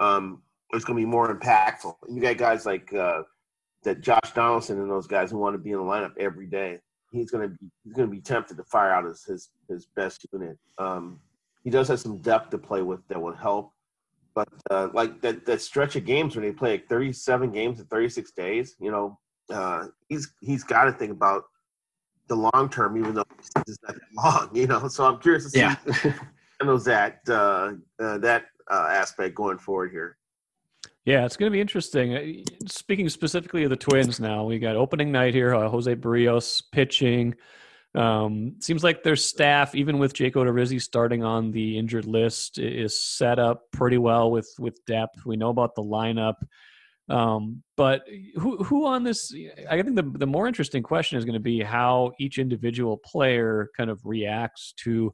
um, 0.00 0.42
it's 0.72 0.84
going 0.84 0.96
to 0.96 1.04
be 1.04 1.10
more 1.10 1.32
impactful. 1.32 1.94
You 2.08 2.20
got 2.20 2.38
guys 2.38 2.66
like 2.66 2.92
uh, 2.94 3.22
that 3.84 4.00
Josh 4.00 4.32
Donaldson 4.34 4.80
and 4.80 4.90
those 4.90 5.06
guys 5.06 5.30
who 5.30 5.38
want 5.38 5.54
to 5.54 5.58
be 5.58 5.72
in 5.72 5.78
the 5.78 5.84
lineup 5.84 6.16
every 6.18 6.46
day. 6.46 6.78
He's 7.12 7.30
going 7.30 7.48
to 7.48 7.56
be 7.56 7.70
he's 7.84 7.92
going 7.92 8.08
to 8.08 8.12
be 8.12 8.20
tempted 8.20 8.56
to 8.56 8.64
fire 8.64 8.90
out 8.90 9.04
his 9.04 9.24
his, 9.24 9.50
his 9.68 9.86
best 9.94 10.26
unit. 10.32 10.58
Um, 10.78 11.20
he 11.62 11.70
does 11.70 11.88
have 11.88 12.00
some 12.00 12.18
depth 12.18 12.50
to 12.50 12.58
play 12.58 12.82
with 12.82 13.06
that 13.08 13.20
will 13.20 13.34
help. 13.34 13.72
But 14.34 14.48
uh, 14.70 14.88
like 14.92 15.20
that 15.20 15.46
that 15.46 15.60
stretch 15.60 15.96
of 15.96 16.04
games 16.04 16.34
when 16.34 16.44
they 16.44 16.52
play 16.52 16.72
like 16.72 16.88
37 16.88 17.52
games 17.52 17.80
in 17.80 17.86
36 17.86 18.32
days, 18.32 18.74
you 18.80 18.90
know, 18.90 19.18
uh, 19.50 19.86
he's 20.08 20.32
he's 20.40 20.64
got 20.64 20.84
to 20.84 20.92
think 20.92 21.12
about 21.12 21.44
the 22.28 22.34
long 22.34 22.68
term, 22.70 22.96
even 22.96 23.14
though 23.14 23.24
it's 23.38 23.50
not 23.54 23.66
that 23.66 23.96
long, 24.16 24.50
you 24.54 24.66
know. 24.66 24.88
So 24.88 25.06
I'm 25.06 25.18
curious 25.20 25.44
to 25.44 25.50
see 25.50 25.60
Yeah. 25.60 25.76
handles 26.60 26.84
that 26.84 27.20
uh, 27.28 27.72
uh, 28.00 28.18
that 28.18 28.46
uh, 28.70 28.88
aspect 28.90 29.34
going 29.34 29.58
forward 29.58 29.90
here. 29.90 30.16
Yeah, 31.04 31.26
it's 31.26 31.36
going 31.36 31.50
to 31.50 31.54
be 31.54 31.60
interesting. 31.60 32.14
Uh, 32.16 32.66
Speaking 32.66 33.08
specifically 33.10 33.64
of 33.64 33.70
the 33.70 33.76
Twins 33.76 34.20
now, 34.20 34.44
we 34.44 34.58
got 34.58 34.74
opening 34.74 35.12
night 35.12 35.34
here. 35.34 35.54
Uh, 35.54 35.68
Jose 35.68 35.94
Berrios 35.96 36.62
pitching. 36.72 37.34
Um, 37.94 38.56
seems 38.58 38.82
like 38.82 39.04
their 39.04 39.16
staff, 39.16 39.74
even 39.74 39.98
with 39.98 40.14
Jake 40.14 40.34
Odorizzi 40.34 40.82
starting 40.82 41.22
on 41.22 41.52
the 41.52 41.78
injured 41.78 42.06
list, 42.06 42.58
is 42.58 43.00
set 43.00 43.38
up 43.38 43.70
pretty 43.70 43.98
well 43.98 44.30
with 44.30 44.52
with 44.58 44.84
depth. 44.84 45.24
We 45.24 45.36
know 45.36 45.50
about 45.50 45.76
the 45.76 45.82
lineup, 45.82 46.34
um, 47.08 47.62
but 47.76 48.02
who 48.36 48.62
who 48.64 48.86
on 48.86 49.04
this? 49.04 49.32
I 49.70 49.80
think 49.82 49.94
the 49.96 50.10
the 50.18 50.26
more 50.26 50.48
interesting 50.48 50.82
question 50.82 51.18
is 51.18 51.24
going 51.24 51.34
to 51.34 51.40
be 51.40 51.60
how 51.60 52.12
each 52.18 52.38
individual 52.38 52.96
player 52.96 53.70
kind 53.76 53.90
of 53.90 54.04
reacts 54.04 54.72
to 54.78 55.12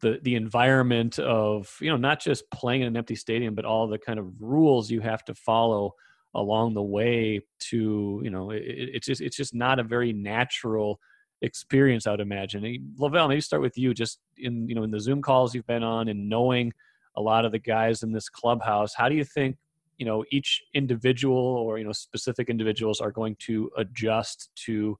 the 0.00 0.18
the 0.22 0.36
environment 0.36 1.18
of 1.18 1.76
you 1.80 1.90
know 1.90 1.96
not 1.96 2.20
just 2.20 2.50
playing 2.50 2.82
in 2.82 2.88
an 2.88 2.96
empty 2.96 3.16
stadium, 3.16 3.54
but 3.54 3.64
all 3.64 3.88
the 3.88 3.98
kind 3.98 4.18
of 4.18 4.32
rules 4.40 4.90
you 4.90 5.00
have 5.00 5.24
to 5.24 5.34
follow 5.34 5.94
along 6.34 6.74
the 6.74 6.82
way 6.82 7.40
to 7.58 8.20
you 8.22 8.30
know 8.30 8.50
it, 8.50 8.62
it's 8.64 9.06
just 9.06 9.20
it's 9.20 9.36
just 9.36 9.54
not 9.54 9.78
a 9.78 9.82
very 9.82 10.12
natural 10.12 11.00
experience 11.42 12.06
i 12.06 12.10
would 12.10 12.20
imagine 12.20 12.94
lavelle 12.98 13.28
maybe 13.28 13.40
start 13.40 13.62
with 13.62 13.78
you 13.78 13.94
just 13.94 14.18
in 14.36 14.68
you 14.68 14.74
know 14.74 14.82
in 14.82 14.90
the 14.90 15.00
zoom 15.00 15.22
calls 15.22 15.54
you've 15.54 15.66
been 15.66 15.84
on 15.84 16.08
and 16.08 16.28
knowing 16.28 16.72
a 17.16 17.20
lot 17.20 17.44
of 17.44 17.52
the 17.52 17.58
guys 17.58 18.02
in 18.02 18.12
this 18.12 18.28
clubhouse 18.28 18.94
how 18.94 19.08
do 19.08 19.14
you 19.14 19.24
think 19.24 19.56
you 19.98 20.06
know 20.06 20.24
each 20.30 20.62
individual 20.74 21.36
or 21.36 21.78
you 21.78 21.84
know 21.84 21.92
specific 21.92 22.48
individuals 22.48 23.00
are 23.00 23.12
going 23.12 23.36
to 23.38 23.70
adjust 23.76 24.50
to 24.56 24.98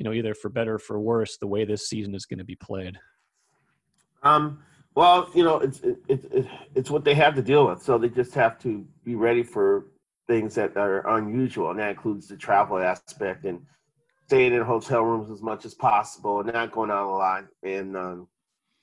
you 0.00 0.04
know, 0.04 0.14
either 0.14 0.34
for 0.34 0.48
better 0.48 0.76
or 0.76 0.78
for 0.78 0.98
worse, 0.98 1.36
the 1.36 1.46
way 1.46 1.66
this 1.66 1.86
season 1.86 2.14
is 2.14 2.24
going 2.24 2.38
to 2.38 2.44
be 2.44 2.56
played? 2.56 2.98
Um, 4.22 4.62
well, 4.94 5.28
you 5.34 5.44
know, 5.44 5.58
it's 5.58 5.80
it, 5.80 5.98
it, 6.08 6.46
it's 6.74 6.90
what 6.90 7.04
they 7.04 7.12
have 7.14 7.34
to 7.34 7.42
deal 7.42 7.66
with. 7.66 7.82
So 7.82 7.98
they 7.98 8.08
just 8.08 8.32
have 8.34 8.58
to 8.60 8.86
be 9.04 9.14
ready 9.14 9.42
for 9.42 9.88
things 10.26 10.54
that 10.54 10.74
are 10.78 11.06
unusual, 11.18 11.70
and 11.70 11.78
that 11.78 11.90
includes 11.90 12.28
the 12.28 12.36
travel 12.36 12.78
aspect 12.78 13.44
and 13.44 13.60
staying 14.30 14.54
in 14.54 14.62
hotel 14.62 15.02
rooms 15.02 15.28
as 15.28 15.42
much 15.42 15.64
as 15.64 15.74
possible, 15.74 16.38
and 16.38 16.52
not 16.52 16.70
going 16.70 16.88
out 16.88 17.10
a 17.10 17.10
lot. 17.10 17.44
And 17.64 17.96
um, 17.96 18.28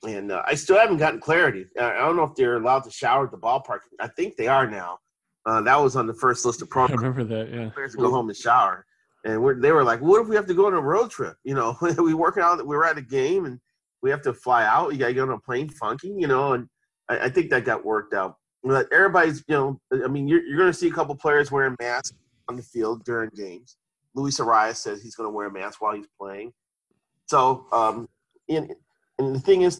and 0.06 0.30
uh, 0.30 0.42
I 0.46 0.54
still 0.54 0.76
haven't 0.76 0.98
gotten 0.98 1.20
clarity. 1.20 1.64
I 1.80 1.94
don't 1.94 2.16
know 2.16 2.24
if 2.24 2.34
they're 2.34 2.56
allowed 2.56 2.84
to 2.84 2.90
shower 2.90 3.24
at 3.24 3.30
the 3.30 3.38
ballpark. 3.38 3.80
I 3.98 4.08
think 4.08 4.36
they 4.36 4.46
are 4.46 4.70
now. 4.70 4.98
Uh, 5.46 5.62
that 5.62 5.80
was 5.80 5.96
on 5.96 6.06
the 6.06 6.12
first 6.12 6.44
list 6.44 6.60
of 6.60 6.68
I 6.76 6.86
remember 6.88 7.24
that. 7.24 7.48
Yeah. 7.50 7.70
Players 7.70 7.92
to 7.92 7.98
go 7.98 8.10
home 8.10 8.28
and 8.28 8.36
shower, 8.36 8.84
and 9.24 9.42
we're, 9.42 9.58
they 9.58 9.72
were 9.72 9.84
like, 9.84 10.02
"What 10.02 10.20
if 10.20 10.28
we 10.28 10.36
have 10.36 10.46
to 10.48 10.54
go 10.54 10.66
on 10.66 10.74
a 10.74 10.80
road 10.80 11.10
trip? 11.10 11.36
You 11.44 11.54
know, 11.54 11.78
we 11.98 12.12
working 12.12 12.42
out. 12.42 12.58
We 12.58 12.76
were 12.76 12.84
at 12.84 12.98
a 12.98 13.02
game, 13.02 13.46
and 13.46 13.58
we 14.02 14.10
have 14.10 14.22
to 14.22 14.34
fly 14.34 14.66
out. 14.66 14.92
You 14.92 14.98
got 14.98 15.08
to 15.08 15.14
get 15.14 15.22
on 15.22 15.30
a 15.30 15.38
plane, 15.38 15.70
funky. 15.70 16.14
You 16.14 16.26
know." 16.26 16.52
And 16.52 16.68
I, 17.08 17.20
I 17.20 17.28
think 17.30 17.48
that 17.50 17.64
got 17.64 17.86
worked 17.86 18.12
out. 18.12 18.36
But 18.62 18.92
everybody's, 18.92 19.42
you 19.48 19.54
know, 19.56 19.80
I 20.04 20.08
mean, 20.08 20.28
you're, 20.28 20.42
you're 20.42 20.58
going 20.58 20.70
to 20.70 20.76
see 20.76 20.88
a 20.88 20.92
couple 20.92 21.14
players 21.14 21.50
wearing 21.50 21.76
masks 21.80 22.12
on 22.48 22.56
the 22.56 22.62
field 22.62 23.02
during 23.04 23.30
games. 23.34 23.78
Luis 24.14 24.38
Arraez 24.38 24.76
says 24.76 25.02
he's 25.02 25.14
going 25.14 25.26
to 25.26 25.34
wear 25.34 25.46
a 25.46 25.52
mask 25.52 25.80
while 25.80 25.94
he's 25.94 26.08
playing. 26.18 26.52
So, 27.26 27.66
um, 27.72 28.08
and, 28.48 28.74
and 29.18 29.34
the 29.34 29.40
thing 29.40 29.62
is, 29.62 29.78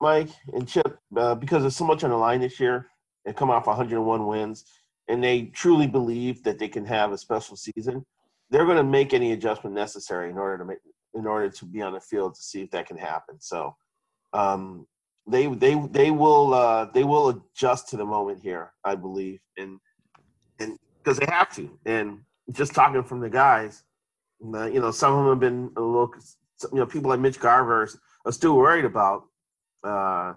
Mike 0.00 0.30
and 0.52 0.66
Chip, 0.66 0.98
uh, 1.16 1.34
because 1.34 1.62
there's 1.62 1.76
so 1.76 1.84
much 1.84 2.02
on 2.04 2.10
the 2.10 2.16
line 2.16 2.40
this 2.40 2.58
year, 2.58 2.88
and 3.24 3.36
come 3.36 3.50
off 3.50 3.66
101 3.66 4.26
wins, 4.26 4.64
and 5.08 5.22
they 5.22 5.44
truly 5.44 5.86
believe 5.86 6.42
that 6.42 6.58
they 6.58 6.68
can 6.68 6.84
have 6.84 7.12
a 7.12 7.18
special 7.18 7.56
season, 7.56 8.04
they're 8.50 8.64
going 8.64 8.76
to 8.76 8.82
make 8.82 9.14
any 9.14 9.32
adjustment 9.32 9.74
necessary 9.74 10.28
in 10.30 10.38
order 10.38 10.58
to 10.58 10.64
make 10.64 10.78
in 11.14 11.26
order 11.26 11.50
to 11.50 11.66
be 11.66 11.82
on 11.82 11.92
the 11.92 12.00
field 12.00 12.34
to 12.34 12.42
see 12.42 12.62
if 12.62 12.70
that 12.70 12.86
can 12.86 12.96
happen. 12.96 13.36
So, 13.38 13.76
um, 14.32 14.86
they 15.26 15.46
they 15.46 15.74
they 15.90 16.10
will 16.10 16.52
uh, 16.54 16.86
they 16.86 17.04
will 17.04 17.28
adjust 17.28 17.88
to 17.90 17.96
the 17.96 18.04
moment 18.04 18.40
here, 18.42 18.72
I 18.84 18.94
believe, 18.96 19.40
and 19.56 19.78
and 20.58 20.76
because 20.98 21.18
they 21.18 21.26
have 21.28 21.54
to. 21.54 21.78
And 21.86 22.20
just 22.50 22.74
talking 22.74 23.02
from 23.04 23.20
the 23.20 23.30
guys, 23.30 23.84
uh, 24.54 24.66
you 24.66 24.80
know, 24.80 24.90
some 24.90 25.12
of 25.12 25.24
them 25.24 25.28
have 25.28 25.40
been 25.40 25.70
a 25.76 25.80
little, 25.80 26.12
you 26.72 26.78
know, 26.78 26.86
people 26.86 27.10
like 27.10 27.20
Mitch 27.20 27.38
Garver 27.38 27.88
are 28.24 28.32
still 28.32 28.56
worried 28.56 28.84
about 28.84 29.24
uh, 29.84 30.34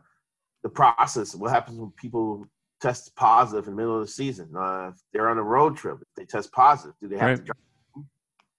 the 0.64 0.70
process. 0.70 1.36
What 1.36 1.52
happens 1.52 1.80
when 1.80 1.92
people 1.92 2.48
test 2.82 3.16
positive 3.16 3.68
in 3.68 3.76
the 3.76 3.78
middle 3.78 4.00
of 4.00 4.06
the 4.06 4.12
season? 4.12 4.56
Uh, 4.56 4.92
if 4.94 5.02
they're 5.12 5.30
on 5.30 5.38
a 5.38 5.44
road 5.44 5.76
trip, 5.78 5.98
if 6.02 6.08
they 6.16 6.26
test 6.26 6.52
positive, 6.52 6.96
do 7.02 7.08
they 7.08 7.18
have 7.18 7.30
Right. 7.30 7.38
to 7.38 7.44
drive? 7.44 7.56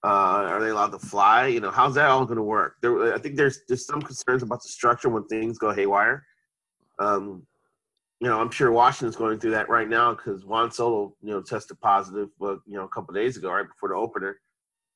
Uh, 0.03 0.47
are 0.47 0.61
they 0.61 0.69
allowed 0.69 0.91
to 0.91 0.99
fly? 0.99 1.47
You 1.47 1.59
know, 1.59 1.71
how's 1.71 1.95
that 1.95 2.09
all 2.09 2.23
going 2.25 2.37
to 2.37 2.43
work? 2.43 2.75
There, 2.81 3.13
I 3.13 3.17
think 3.17 3.35
there's 3.35 3.61
there's 3.67 3.85
some 3.85 4.01
concerns 4.01 4.43
about 4.43 4.61
the 4.61 4.69
structure 4.69 5.09
when 5.09 5.25
things 5.25 5.57
go 5.57 5.73
haywire. 5.73 6.25
Um, 6.99 7.45
you 8.19 8.27
know, 8.27 8.39
I'm 8.39 8.49
sure 8.49 8.71
Washington's 8.71 9.15
going 9.15 9.39
through 9.39 9.51
that 9.51 9.69
right 9.69 9.87
now 9.87 10.13
because 10.13 10.45
Juan 10.45 10.71
Soto, 10.71 11.13
you 11.21 11.31
know, 11.31 11.41
tested 11.41 11.79
positive, 11.81 12.29
uh, 12.41 12.53
you 12.65 12.75
know, 12.77 12.83
a 12.85 12.89
couple 12.89 13.13
days 13.13 13.37
ago, 13.37 13.51
right 13.51 13.67
before 13.67 13.89
the 13.89 13.95
opener. 13.95 14.39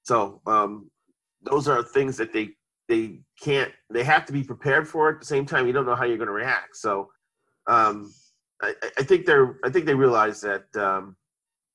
So 0.03 0.41
um, 0.47 0.89
those 1.43 1.67
are 1.67 1.83
things 1.83 2.17
that 2.17 2.33
they 2.33 2.49
they 2.89 3.19
can't. 3.39 3.71
They 3.91 4.03
have 4.03 4.25
to 4.25 4.33
be 4.33 4.43
prepared 4.43 4.87
for. 4.87 5.09
At 5.09 5.19
the 5.19 5.25
same 5.25 5.45
time, 5.45 5.67
you 5.67 5.73
don't 5.73 5.85
know 5.85 5.95
how 5.95 6.05
you're 6.05 6.17
going 6.17 6.27
to 6.27 6.33
react. 6.33 6.75
So 6.75 7.09
um, 7.67 8.11
I, 8.61 8.73
I- 8.81 8.91
I 8.99 9.03
think 9.03 9.25
they're. 9.27 9.57
I 9.63 9.69
think 9.69 9.85
they 9.85 9.93
realize 9.95 10.41
that 10.41 10.65
um, 10.75 11.15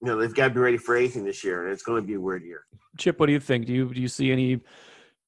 you 0.03 0.09
know 0.09 0.19
they've 0.19 0.35
got 0.35 0.49
to 0.49 0.55
be 0.55 0.61
ready 0.61 0.77
for 0.79 0.97
anything 0.97 1.25
this 1.25 1.45
year, 1.45 1.63
and 1.63 1.73
it's 1.73 1.85
going 1.85 2.03
to 2.03 2.07
be 2.07 2.15
a 2.15 2.21
weird 2.21 2.43
year. 2.43 2.65
Chip, 2.99 3.21
what 3.21 3.27
do 3.27 3.33
you 3.33 3.41
think? 3.41 3.67
Do 3.67 3.73
you 3.73 3.95
do 3.95 4.01
you 4.01 4.09
see 4.09 4.33
any 4.33 4.61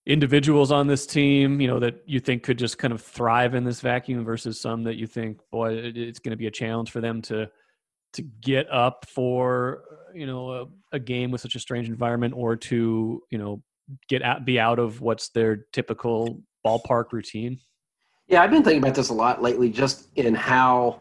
individuals 0.09 0.73
on 0.73 0.87
this 0.87 1.07
team, 1.07 1.61
you 1.61 1.69
know, 1.69 1.79
that 1.79 2.03
you 2.07 2.19
think 2.19 2.43
could 2.43 2.59
just 2.59 2.79
kind 2.79 2.93
of 2.93 3.03
thrive 3.03 3.55
in 3.55 3.63
this 3.63 3.81
vacuum 3.81 4.25
versus 4.25 4.59
some 4.59 4.83
that 4.85 4.97
you 4.97 5.07
think, 5.07 5.39
boy, 5.53 5.75
it's 5.75 6.19
going 6.19 6.31
to 6.31 6.37
be 6.37 6.47
a 6.47 6.51
challenge 6.51 6.91
for 6.91 7.01
them 7.01 7.23
to 7.23 7.49
to 8.15 8.23
get 8.41 8.67
up 8.73 9.05
for 9.07 9.83
you 10.15 10.27
know 10.27 10.51
a, 10.51 10.67
a 10.97 10.99
game 10.99 11.31
with 11.31 11.43
such 11.43 11.55
a 11.55 11.61
strange 11.61 11.89
environment, 11.89 12.33
or 12.35 12.57
to 12.57 13.23
you 13.31 13.39
know 13.39 13.63
get 14.09 14.23
out 14.23 14.45
be 14.47 14.59
out 14.59 14.79
of 14.79 15.03
what's 15.03 15.29
their 15.29 15.67
typical 15.73 16.43
ballpark 16.67 17.13
routine? 17.13 17.61
Yeah, 18.29 18.43
I've 18.43 18.51
been 18.51 18.63
thinking 18.63 18.83
about 18.83 18.95
this 18.95 19.11
a 19.11 19.15
lot 19.15 19.43
lately, 19.43 19.71
just 19.71 20.09
in 20.17 20.35
how, 20.35 21.01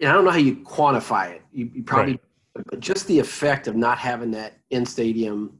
and 0.00 0.10
I 0.10 0.12
don't 0.12 0.24
know 0.24 0.30
how 0.30 0.38
you 0.38 0.56
quantify 0.56 1.32
it. 1.32 1.42
You, 1.52 1.70
you 1.74 1.82
probably, 1.82 2.20
but 2.54 2.78
just 2.78 3.06
the 3.06 3.18
effect 3.18 3.66
of 3.66 3.74
not 3.74 3.98
having 3.98 4.30
that 4.32 4.54
in 4.70 4.86
stadium 4.86 5.58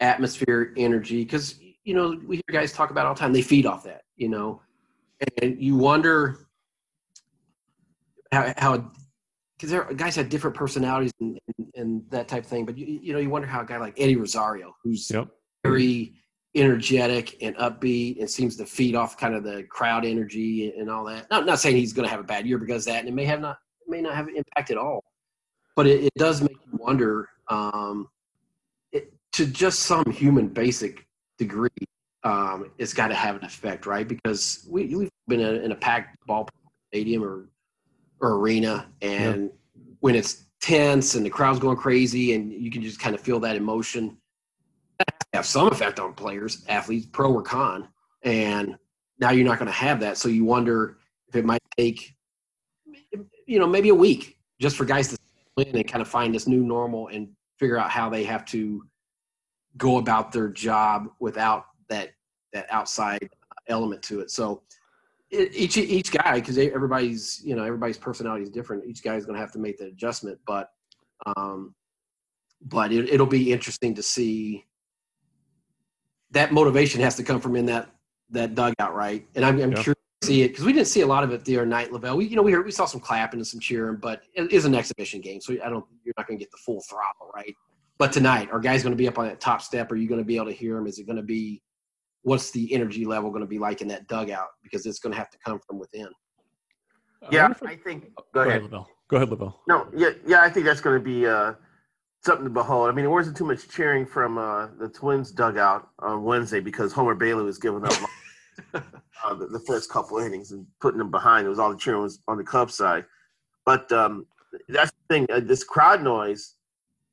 atmosphere, 0.00 0.72
energy, 0.76 1.22
because 1.24 1.59
you 1.84 1.94
know 1.94 2.20
we 2.26 2.36
hear 2.36 2.60
guys 2.60 2.72
talk 2.72 2.90
about 2.90 3.06
all 3.06 3.14
the 3.14 3.20
time. 3.20 3.32
They 3.32 3.42
feed 3.42 3.66
off 3.66 3.84
that, 3.84 4.02
you 4.16 4.28
know, 4.28 4.62
and 5.42 5.60
you 5.60 5.76
wonder 5.76 6.38
how 8.32 8.52
how 8.56 8.90
because 9.58 9.94
guys 9.96 10.16
have 10.16 10.28
different 10.28 10.56
personalities 10.56 11.12
and, 11.20 11.38
and, 11.58 11.66
and 11.74 12.02
that 12.10 12.28
type 12.28 12.44
of 12.44 12.48
thing. 12.48 12.64
But 12.64 12.78
you, 12.78 12.86
you 13.02 13.12
know, 13.12 13.18
you 13.18 13.28
wonder 13.28 13.46
how 13.46 13.60
a 13.60 13.66
guy 13.66 13.76
like 13.76 13.94
Eddie 13.98 14.16
Rosario, 14.16 14.74
who's 14.82 15.10
Yep. 15.10 15.28
very 15.62 16.14
energetic 16.56 17.36
and 17.42 17.54
upbeat 17.56 18.18
and 18.18 18.28
seems 18.28 18.56
to 18.56 18.66
feed 18.66 18.94
off 18.94 19.16
kind 19.16 19.34
of 19.34 19.44
the 19.44 19.62
crowd 19.64 20.04
energy 20.04 20.72
and 20.76 20.90
all 20.90 21.04
that. 21.04 21.30
Not 21.30 21.46
not 21.46 21.60
saying 21.60 21.76
he's 21.76 21.92
going 21.92 22.06
to 22.06 22.10
have 22.10 22.20
a 22.20 22.24
bad 22.24 22.46
year 22.46 22.58
because 22.58 22.86
of 22.86 22.92
that, 22.92 23.00
and 23.00 23.08
it 23.08 23.14
may 23.14 23.24
have 23.24 23.40
not 23.40 23.58
may 23.86 24.00
not 24.00 24.14
have 24.14 24.28
an 24.28 24.36
impact 24.36 24.70
at 24.70 24.78
all. 24.78 25.04
But 25.76 25.86
it, 25.86 26.04
it 26.04 26.12
does 26.16 26.40
make 26.42 26.56
you 26.66 26.78
wonder 26.78 27.28
um, 27.48 28.08
it, 28.92 29.12
to 29.32 29.46
just 29.46 29.80
some 29.80 30.10
human 30.10 30.48
basic 30.48 31.06
degree. 31.40 31.70
Um, 32.22 32.70
it's 32.78 32.92
got 32.94 33.08
to 33.08 33.14
have 33.14 33.36
an 33.36 33.44
effect, 33.44 33.86
right? 33.86 34.06
Because 34.06 34.66
we, 34.68 34.94
we've 34.94 35.10
been 35.26 35.40
in 35.40 35.56
a, 35.56 35.58
in 35.60 35.72
a 35.72 35.74
packed 35.76 36.16
ball 36.26 36.48
stadium 36.92 37.24
or 37.24 37.48
or 38.20 38.36
arena, 38.36 38.86
and 39.00 39.50
when 40.00 40.14
it's 40.14 40.44
tense 40.60 41.14
and 41.14 41.24
the 41.24 41.30
crowd's 41.30 41.58
going 41.58 41.78
crazy, 41.78 42.34
and 42.34 42.52
you 42.52 42.70
can 42.70 42.82
just 42.82 43.00
kind 43.00 43.14
of 43.14 43.20
feel 43.22 43.40
that 43.40 43.56
emotion 43.56 44.18
have 45.32 45.46
some 45.46 45.68
effect 45.68 46.00
on 46.00 46.12
players, 46.12 46.64
athletes, 46.68 47.06
pro 47.10 47.32
or 47.32 47.42
con. 47.42 47.88
And 48.22 48.76
now 49.18 49.30
you're 49.30 49.46
not 49.46 49.58
going 49.58 49.66
to 49.66 49.72
have 49.72 50.00
that. 50.00 50.18
So 50.18 50.28
you 50.28 50.44
wonder 50.44 50.98
if 51.28 51.36
it 51.36 51.44
might 51.44 51.62
take, 51.78 52.14
you 53.46 53.58
know, 53.58 53.66
maybe 53.66 53.90
a 53.90 53.94
week 53.94 54.36
just 54.60 54.76
for 54.76 54.84
guys 54.84 55.08
to 55.08 55.16
in 55.56 55.76
and 55.76 55.86
kind 55.86 56.00
of 56.00 56.08
find 56.08 56.34
this 56.34 56.46
new 56.46 56.62
normal 56.62 57.08
and 57.08 57.28
figure 57.58 57.78
out 57.78 57.90
how 57.90 58.08
they 58.08 58.24
have 58.24 58.44
to 58.46 58.82
go 59.76 59.98
about 59.98 60.32
their 60.32 60.48
job 60.48 61.08
without 61.20 61.66
that 61.88 62.10
that 62.52 62.66
outside 62.70 63.28
element 63.68 64.02
to 64.02 64.20
it. 64.20 64.30
So 64.30 64.62
each 65.30 65.76
each 65.76 66.10
guy, 66.10 66.40
because 66.40 66.58
everybody's 66.58 67.40
you 67.44 67.54
know 67.54 67.64
everybody's 67.64 67.98
personality 67.98 68.42
is 68.42 68.50
different. 68.50 68.84
Each 68.84 69.02
guy 69.02 69.14
is 69.16 69.24
going 69.24 69.36
to 69.36 69.40
have 69.40 69.52
to 69.52 69.58
make 69.58 69.78
the 69.78 69.86
adjustment, 69.86 70.38
but 70.46 70.70
um, 71.36 71.74
but 72.62 72.92
it, 72.92 73.08
it'll 73.08 73.26
be 73.26 73.52
interesting 73.52 73.94
to 73.94 74.02
see 74.02 74.64
that 76.32 76.52
motivation 76.52 77.00
has 77.00 77.16
to 77.16 77.22
come 77.22 77.40
from 77.40 77.56
in 77.56 77.66
that 77.66 77.90
that 78.30 78.54
dugout, 78.54 78.94
right? 78.94 79.26
And 79.34 79.44
I'm, 79.44 79.60
I'm 79.60 79.72
Yeah. 79.72 79.82
sure 79.82 79.94
to 79.94 80.26
see 80.26 80.42
it 80.42 80.48
because 80.48 80.64
we 80.64 80.72
didn't 80.72 80.88
see 80.88 81.00
a 81.00 81.06
lot 81.06 81.24
of 81.24 81.32
it 81.32 81.44
the 81.44 81.56
other 81.56 81.66
night, 81.66 81.92
La 81.92 81.98
Velle. 81.98 82.16
We 82.16 82.26
you 82.26 82.36
know 82.36 82.42
we 82.42 82.52
heard 82.52 82.64
we 82.64 82.72
saw 82.72 82.86
some 82.86 83.00
clapping 83.00 83.38
and 83.38 83.46
some 83.46 83.60
cheering, 83.60 83.96
but 83.96 84.22
it 84.34 84.50
is 84.52 84.64
an 84.64 84.74
exhibition 84.74 85.20
game, 85.20 85.40
so 85.40 85.52
I 85.64 85.70
don't 85.70 85.84
you're 86.04 86.14
not 86.16 86.26
going 86.26 86.38
to 86.38 86.44
get 86.44 86.50
the 86.50 86.58
full 86.58 86.82
throttle, 86.88 87.30
right? 87.34 87.54
But 88.00 88.12
tonight, 88.12 88.48
are 88.50 88.60
guys 88.60 88.82
going 88.82 88.94
to 88.94 88.96
be 88.96 89.06
up 89.06 89.18
on 89.18 89.26
that 89.26 89.40
top 89.40 89.60
step? 89.60 89.92
Are 89.92 89.96
you 89.96 90.08
going 90.08 90.22
to 90.22 90.24
be 90.24 90.36
able 90.36 90.46
to 90.46 90.52
hear 90.52 90.74
them? 90.74 90.86
Is 90.86 90.98
it 90.98 91.04
going 91.04 91.18
to 91.18 91.22
be 91.22 91.60
what's 92.22 92.50
the 92.50 92.72
energy 92.72 93.04
level 93.04 93.28
going 93.28 93.42
to 93.42 93.46
be 93.46 93.58
like 93.58 93.82
in 93.82 93.88
that 93.88 94.08
dugout? 94.08 94.46
Because 94.62 94.86
it's 94.86 94.98
going 95.00 95.12
to 95.12 95.18
have 95.18 95.28
to 95.28 95.36
come 95.44 95.60
from 95.66 95.78
within. 95.78 96.08
Yeah, 97.30 97.42
wonder 97.42 97.58
I 97.66 97.76
think. 97.76 98.06
go 98.32 98.40
ahead, 98.40 98.62
La 98.62 98.68
Velle. 98.68 98.88
Go 99.08 99.16
ahead, 99.18 99.28
La 99.28 99.36
Velle. 99.36 99.60
No, 99.68 99.86
yeah, 99.94 100.12
yeah, 100.26 100.40
I 100.40 100.48
think 100.48 100.64
that's 100.64 100.80
going 100.80 100.98
to 100.98 101.04
be 101.04 101.26
uh, 101.26 101.52
something 102.24 102.44
to 102.44 102.50
behold. 102.50 102.88
I 102.88 102.92
mean, 102.92 103.04
there 103.04 103.10
wasn't 103.10 103.36
too 103.36 103.44
much 103.44 103.68
cheering 103.68 104.06
from 104.06 104.38
uh, 104.38 104.68
the 104.78 104.88
Twins 104.88 105.30
dugout 105.30 105.86
on 105.98 106.24
Wednesday 106.24 106.60
because 106.60 106.94
Homer 106.94 107.14
Bailey 107.14 107.44
was 107.44 107.58
giving 107.58 107.84
up 107.84 107.92
uh, 108.74 109.34
the, 109.34 109.46
the 109.48 109.60
first 109.66 109.90
couple 109.90 110.16
innings 110.20 110.52
and 110.52 110.66
putting 110.80 110.96
them 110.96 111.10
behind. 111.10 111.44
It 111.44 111.50
was 111.50 111.58
all 111.58 111.70
the 111.70 111.76
cheering 111.76 112.00
was 112.00 112.20
on 112.28 112.38
the 112.38 112.44
Cubs 112.44 112.74
side, 112.74 113.04
but 113.66 113.92
um, 113.92 114.26
that's 114.70 114.90
the 114.90 115.14
thing. 115.14 115.26
Uh, 115.30 115.40
this 115.40 115.64
crowd 115.64 116.02
noise, 116.02 116.54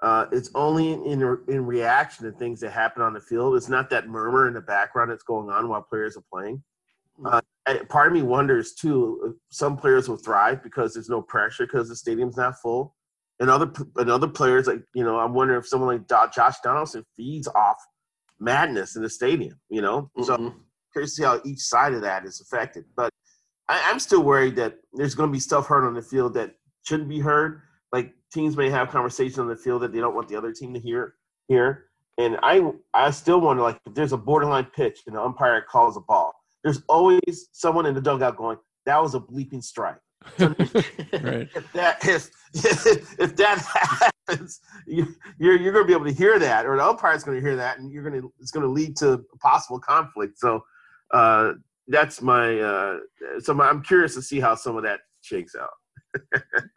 uh, 0.01 0.25
it's 0.31 0.51
only 0.53 0.93
in 0.93 1.21
in 1.47 1.65
reaction 1.65 2.25
to 2.25 2.31
things 2.37 2.59
that 2.59 2.71
happen 2.71 3.01
on 3.01 3.13
the 3.13 3.21
field. 3.21 3.55
It's 3.55 3.69
not 3.69 3.89
that 3.89 4.07
murmur 4.07 4.47
in 4.47 4.53
the 4.53 4.61
background 4.61 5.11
that's 5.11 5.23
going 5.23 5.49
on 5.49 5.69
while 5.69 5.81
players 5.81 6.15
are 6.17 6.23
playing. 6.31 6.63
Uh, 7.25 7.41
part 7.89 8.07
of 8.07 8.13
me 8.13 8.21
wonders 8.21 8.73
too. 8.73 9.37
Some 9.49 9.75
players 9.75 10.07
will 10.07 10.17
thrive 10.17 10.61
because 10.61 10.93
there's 10.93 11.09
no 11.09 11.21
pressure 11.21 11.65
because 11.65 11.89
the 11.89 11.95
stadium's 11.95 12.37
not 12.37 12.61
full, 12.61 12.95
and 13.39 13.49
other 13.49 13.71
and 13.95 14.11
other 14.11 14.27
players 14.27 14.67
like 14.67 14.83
you 14.93 15.03
know 15.03 15.17
I'm 15.19 15.33
wondering 15.33 15.59
if 15.59 15.67
someone 15.67 15.97
like 16.07 16.31
Josh 16.33 16.59
Donaldson 16.63 17.03
feeds 17.15 17.47
off 17.47 17.77
madness 18.39 18.95
in 18.95 19.01
the 19.01 19.09
stadium. 19.09 19.59
You 19.69 19.81
know, 19.81 20.11
so 20.21 20.37
Mhm. 20.37 20.53
curious 20.93 21.15
to 21.15 21.15
see 21.15 21.23
how 21.23 21.41
each 21.43 21.59
side 21.61 21.93
of 21.93 22.01
that 22.01 22.23
is 22.25 22.39
affected. 22.39 22.85
But 22.95 23.11
I, 23.67 23.81
I'm 23.89 23.99
still 23.99 24.21
worried 24.21 24.55
that 24.57 24.77
there's 24.93 25.15
going 25.15 25.29
to 25.29 25.33
be 25.33 25.39
stuff 25.39 25.65
heard 25.65 25.85
on 25.87 25.95
the 25.95 26.03
field 26.03 26.35
that 26.35 26.53
shouldn't 26.83 27.09
be 27.09 27.19
heard. 27.19 27.63
Like 27.91 28.13
teams 28.33 28.57
may 28.57 28.69
have 28.69 28.89
conversations 28.89 29.39
on 29.39 29.47
the 29.47 29.55
field 29.55 29.81
that 29.81 29.93
they 29.93 29.99
don't 29.99 30.15
want 30.15 30.27
the 30.27 30.35
other 30.35 30.51
team 30.51 30.73
to 30.73 30.79
hear. 30.79 31.15
Hear. 31.47 31.85
And 32.17 32.37
I 32.41 32.71
I 32.93 33.11
still 33.11 33.39
wonder 33.39 33.61
like 33.61 33.79
if 33.85 33.93
there's 33.93 34.13
a 34.13 34.17
borderline 34.17 34.65
pitch 34.75 35.01
and 35.07 35.15
the 35.15 35.21
umpire 35.21 35.61
calls 35.61 35.97
a 35.97 36.01
ball, 36.01 36.33
there's 36.63 36.81
always 36.89 37.49
someone 37.51 37.85
in 37.85 37.93
the 37.93 38.01
dugout 38.01 38.37
going, 38.37 38.57
"That 38.85 39.01
was 39.01 39.15
a 39.15 39.19
bleeping 39.19 39.63
strike." 39.63 39.99
right. 40.39 41.47
If 41.55 41.71
that 41.73 42.03
if, 42.03 42.29
if 43.19 43.35
that 43.35 44.11
happens, 44.27 44.59
you, 44.87 45.15
you're 45.39 45.57
you're 45.57 45.71
going 45.71 45.85
to 45.85 45.87
be 45.87 45.93
able 45.93 46.05
to 46.05 46.11
hear 46.11 46.39
that, 46.39 46.65
or 46.65 46.75
the 46.75 46.83
umpire's 46.83 47.23
going 47.23 47.37
to 47.37 47.41
hear 47.41 47.55
that, 47.55 47.79
and 47.79 47.91
you're 47.91 48.03
going 48.03 48.19
to 48.19 48.33
it's 48.39 48.51
going 48.51 48.65
to 48.65 48.71
lead 48.71 48.97
to 48.97 49.23
possible 49.39 49.79
conflict. 49.79 50.39
So 50.39 50.63
uh, 51.13 51.53
that's 51.87 52.21
my 52.21 52.59
uh, 52.59 52.97
so 53.39 53.53
my, 53.53 53.69
I'm 53.69 53.83
curious 53.83 54.15
to 54.15 54.21
see 54.21 54.39
how 54.39 54.55
some 54.55 54.75
of 54.75 54.83
that 54.83 55.01
shakes 55.21 55.55
out. 55.55 55.69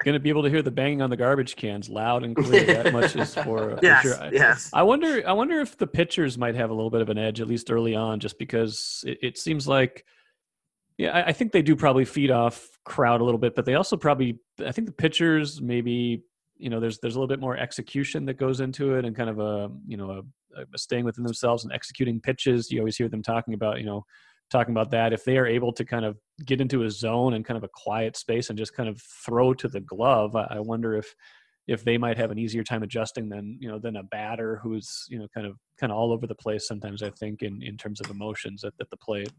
Going 0.04 0.14
to 0.14 0.20
be 0.20 0.28
able 0.30 0.42
to 0.42 0.50
hear 0.50 0.62
the 0.62 0.70
banging 0.70 1.02
on 1.02 1.10
the 1.10 1.16
garbage 1.16 1.56
cans 1.56 1.88
loud 1.88 2.24
and 2.24 2.34
clear. 2.34 2.64
That 2.64 2.92
much 2.92 3.14
is 3.16 3.34
for, 3.34 3.72
uh, 3.72 3.76
for 3.76 4.08
sure. 4.08 4.22
I- 4.22 4.30
yes. 4.32 4.70
I 4.72 4.82
wonder. 4.82 5.22
I 5.26 5.32
wonder 5.32 5.60
if 5.60 5.76
the 5.76 5.86
pitchers 5.86 6.38
might 6.38 6.54
have 6.54 6.70
a 6.70 6.74
little 6.74 6.90
bit 6.90 7.00
of 7.02 7.08
an 7.08 7.18
edge, 7.18 7.40
at 7.40 7.46
least 7.48 7.70
early 7.70 7.94
on, 7.94 8.20
just 8.20 8.38
because 8.38 9.04
it, 9.06 9.18
it 9.22 9.38
seems 9.38 9.68
like. 9.68 10.04
Yeah, 10.98 11.10
I, 11.12 11.28
I 11.28 11.32
think 11.32 11.52
they 11.52 11.62
do 11.62 11.76
probably 11.76 12.04
feed 12.04 12.30
off 12.30 12.66
crowd 12.84 13.20
a 13.20 13.24
little 13.24 13.38
bit, 13.38 13.54
but 13.54 13.64
they 13.64 13.74
also 13.74 13.96
probably. 13.96 14.38
I 14.64 14.72
think 14.72 14.86
the 14.86 14.92
pitchers 14.92 15.60
maybe 15.60 16.22
you 16.56 16.68
know 16.68 16.78
there's 16.80 16.98
there's 16.98 17.16
a 17.16 17.18
little 17.18 17.28
bit 17.28 17.40
more 17.40 17.56
execution 17.56 18.26
that 18.26 18.34
goes 18.34 18.60
into 18.60 18.94
it, 18.96 19.04
and 19.04 19.16
kind 19.16 19.30
of 19.30 19.38
a 19.38 19.70
you 19.86 19.96
know 19.96 20.22
a, 20.56 20.60
a 20.74 20.78
staying 20.78 21.04
within 21.04 21.24
themselves 21.24 21.64
and 21.64 21.72
executing 21.72 22.20
pitches. 22.20 22.70
You 22.70 22.80
always 22.80 22.96
hear 22.96 23.08
them 23.08 23.22
talking 23.22 23.54
about 23.54 23.78
you 23.78 23.86
know 23.86 24.04
talking 24.50 24.72
about 24.72 24.90
that 24.90 25.12
if 25.12 25.24
they 25.24 25.38
are 25.38 25.46
able 25.46 25.72
to 25.72 25.84
kind 25.84 26.04
of 26.04 26.18
get 26.44 26.60
into 26.60 26.82
a 26.82 26.90
zone 26.90 27.34
and 27.34 27.44
kind 27.44 27.56
of 27.56 27.64
a 27.64 27.68
quiet 27.72 28.16
space 28.16 28.50
and 28.50 28.58
just 28.58 28.74
kind 28.74 28.88
of 28.88 29.00
throw 29.00 29.54
to 29.54 29.68
the 29.68 29.80
glove. 29.80 30.36
I, 30.36 30.46
I 30.50 30.60
wonder 30.60 30.94
if 30.94 31.14
if 31.68 31.84
they 31.84 31.96
might 31.98 32.16
have 32.16 32.32
an 32.32 32.38
easier 32.38 32.64
time 32.64 32.82
adjusting 32.82 33.28
than 33.28 33.56
you 33.60 33.68
know 33.68 33.78
than 33.78 33.96
a 33.96 34.02
batter 34.02 34.58
who's 34.62 35.06
you 35.08 35.18
know 35.18 35.28
kind 35.32 35.46
of 35.46 35.56
kind 35.78 35.92
of 35.92 35.98
all 35.98 36.10
over 36.12 36.26
the 36.26 36.34
place 36.34 36.66
sometimes 36.66 37.02
i 37.02 37.10
think 37.10 37.42
in 37.42 37.62
in 37.62 37.76
terms 37.76 38.00
of 38.00 38.10
emotions 38.10 38.64
at, 38.64 38.72
at 38.80 38.90
the 38.90 38.96
plate 38.96 39.30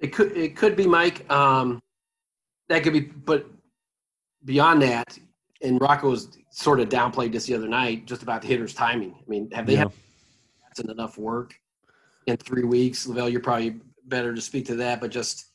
It 0.00 0.08
could 0.08 0.36
it 0.36 0.56
could 0.56 0.74
be 0.74 0.86
Mike. 0.86 1.30
Um, 1.30 1.80
that 2.68 2.82
could 2.82 2.92
be, 2.94 3.00
but 3.00 3.46
beyond 4.44 4.82
that, 4.82 5.16
and 5.62 5.80
Rocco's 5.80 6.38
sort 6.50 6.80
of 6.80 6.88
downplayed 6.88 7.32
this 7.32 7.46
the 7.46 7.54
other 7.54 7.68
night, 7.68 8.06
just 8.06 8.22
about 8.22 8.42
the 8.42 8.48
hitter's 8.48 8.74
timing. 8.74 9.14
I 9.14 9.24
mean, 9.30 9.50
have 9.52 9.66
they 9.66 9.74
Yeah. 9.74 9.88
had 10.76 10.90
enough 10.90 11.18
work 11.18 11.54
in 12.26 12.36
three 12.38 12.64
weeks? 12.64 13.06
La 13.06 13.14
Velle, 13.14 13.28
you're 13.28 13.40
probably 13.40 13.80
better 14.12 14.34
to 14.34 14.40
speak 14.40 14.66
to 14.66 14.76
that, 14.76 15.00
but 15.00 15.10
just 15.10 15.46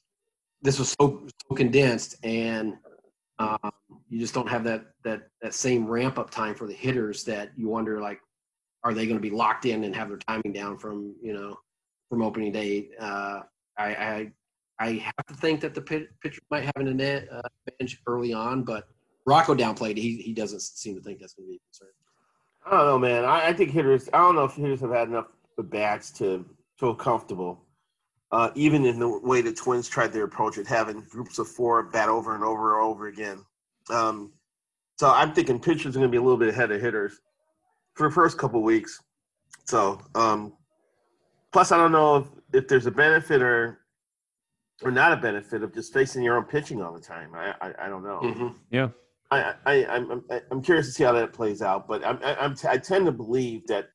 this 0.64 0.80
was 0.80 0.90
so, 1.00 1.28
so 1.28 1.56
condensed, 1.56 2.18
and 2.24 2.74
um, 3.38 3.72
you 4.10 4.20
just 4.20 4.34
don't 4.34 4.50
have 4.50 4.64
that 4.64 4.88
that 5.04 5.30
that 5.42 5.54
same 5.54 5.86
ramp 5.88 6.18
up 6.18 6.32
time 6.32 6.56
for 6.56 6.68
the 6.68 6.74
hitters 6.74 7.24
that 7.26 7.52
you 7.56 7.70
wonder 7.70 8.02
like, 8.02 8.20
are 8.84 8.94
they 8.94 9.06
going 9.06 9.18
to 9.18 9.22
be 9.22 9.30
locked 9.30 9.66
in 9.66 9.84
and 9.84 9.96
have 9.96 10.10
their 10.10 10.18
timing 10.18 10.52
down 10.52 10.78
from 10.78 11.16
you 11.22 11.34
know 11.34 11.56
from 12.10 12.24
opening 12.24 12.52
day? 12.52 12.90
Uh, 13.00 13.42
I, 13.78 13.86
I 13.86 14.32
I 14.80 14.92
have 14.94 15.26
to 15.28 15.36
think 15.36 15.62
that 15.62 15.76
the 15.76 15.82
pitcher 15.82 16.42
might 16.50 16.66
have 16.66 16.74
an 16.78 16.88
uh, 17.00 17.42
advantage 17.68 18.02
early 18.08 18.34
on, 18.34 18.64
but 18.64 18.88
Rocco 19.28 19.54
downplayed. 19.54 19.98
He 19.98 20.18
he 20.18 20.34
doesn't 20.34 20.62
seem 20.62 20.96
to 20.96 21.02
think 21.02 21.20
that's 21.20 21.34
going 21.34 21.48
to 21.48 21.52
be 21.52 21.58
a 21.58 21.66
concern. 21.70 21.94
I 22.66 22.72
don't 22.72 22.88
know, 22.88 23.00
man. 23.00 23.24
I, 23.24 23.48
I 23.48 23.54
think 23.54 23.72
hitters. 23.72 24.10
I 24.12 24.18
don't 24.18 24.36
know 24.36 24.46
if 24.46 24.56
hitters 24.56 24.82
have 24.82 24.92
had 24.92 25.10
enough 25.10 25.28
bats 25.58 26.12
to 26.14 26.46
feel 26.80 26.96
comfortable. 26.96 27.67
Uh, 28.32 28.52
even 28.56 28.86
in 28.86 29.00
the 29.00 29.20
way 29.20 29.42
the 29.42 29.54
Twins 29.54 29.88
tried 29.88 30.12
their 30.12 30.26
approach 30.26 30.58
at 30.58 30.68
having 30.68 31.02
groups 31.10 31.40
of 31.40 31.48
four 31.48 31.84
bat 31.84 32.10
over 32.10 32.36
and 32.36 32.44
over 32.44 32.76
and 32.76 32.84
over 32.84 33.08
again. 33.08 33.46
Um, 33.90 34.34
so 34.98 35.10
I'm 35.10 35.34
thinking 35.34 35.60
pitchers 35.60 35.96
are 35.96 36.00
going 36.00 36.12
to 36.12 36.12
be 36.12 36.18
a 36.18 36.22
little 36.22 36.38
bit 36.38 36.50
ahead 36.50 36.72
of 36.72 36.82
hitters 36.82 37.22
for 37.94 38.10
the 38.10 38.14
first 38.14 38.38
couple 38.38 38.62
weeks. 38.62 39.02
So 39.64 40.02
um, 40.14 40.54
plus, 41.54 41.72
I 41.72 41.78
don't 41.78 41.94
know 41.94 42.18
if, 42.18 42.28
if 42.54 42.68
there's 42.68 42.86
a 42.86 42.92
benefit 42.92 43.42
or 43.42 43.80
or 44.84 44.92
not 44.92 45.12
a 45.12 45.18
benefit 45.18 45.64
of 45.64 45.74
just 45.74 45.92
facing 45.94 46.22
your 46.22 46.38
own 46.38 46.44
pitching 46.44 46.82
all 46.82 46.94
the 46.94 47.00
time. 47.00 47.34
I 47.34 47.54
I, 47.62 47.86
I 47.86 47.90
don't 47.90 48.04
know. 48.04 48.20
Mm-hmm. 48.22 48.48
yeah 48.72 48.90
I, 49.32 49.54
I, 49.66 49.86
I'm, 49.86 50.12
I'm, 50.12 50.24
I'm 50.52 50.62
curious 50.62 50.86
to 50.88 50.92
see 50.92 51.04
how 51.04 51.12
that 51.14 51.34
plays 51.34 51.62
out, 51.62 51.88
but 51.88 52.06
I'm, 52.06 52.20
I'm, 52.24 52.56
I 52.68 52.78
tend 52.78 53.06
to 53.08 53.12
believe 53.12 53.68
that 53.68 53.90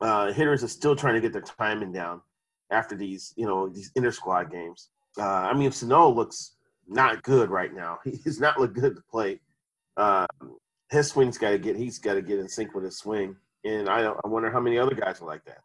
uh, 0.00 0.32
hitters 0.32 0.64
are 0.64 0.68
still 0.68 0.96
trying 0.96 1.14
to 1.14 1.20
get 1.20 1.32
their 1.32 1.42
timing 1.42 1.92
down 1.92 2.20
after 2.70 2.96
these, 2.96 3.32
you 3.36 3.46
know, 3.46 3.68
these 3.68 3.90
inter 3.94 4.10
squad 4.10 4.50
games. 4.50 4.90
Uh, 5.18 5.22
I 5.22 5.54
mean, 5.54 5.72
Sano 5.72 6.08
looks 6.08 6.56
not 6.88 7.22
good 7.22 7.50
right 7.50 7.72
now. 7.74 7.98
He's 8.04 8.40
not 8.40 8.58
look 8.60 8.74
good 8.74 8.96
to 8.96 9.02
play. 9.10 9.40
Uh, 9.96 10.26
his 10.90 11.08
swing's 11.08 11.38
got 11.38 11.50
to 11.50 11.58
get, 11.58 11.76
he's 11.76 11.98
got 11.98 12.14
to 12.14 12.22
get 12.22 12.38
in 12.38 12.48
sync 12.48 12.74
with 12.74 12.84
his 12.84 12.98
swing, 12.98 13.34
and 13.64 13.88
I, 13.88 14.04
I 14.04 14.28
wonder 14.28 14.50
how 14.50 14.60
many 14.60 14.78
other 14.78 14.94
guys 14.94 15.20
are 15.20 15.26
like 15.26 15.44
that. 15.46 15.58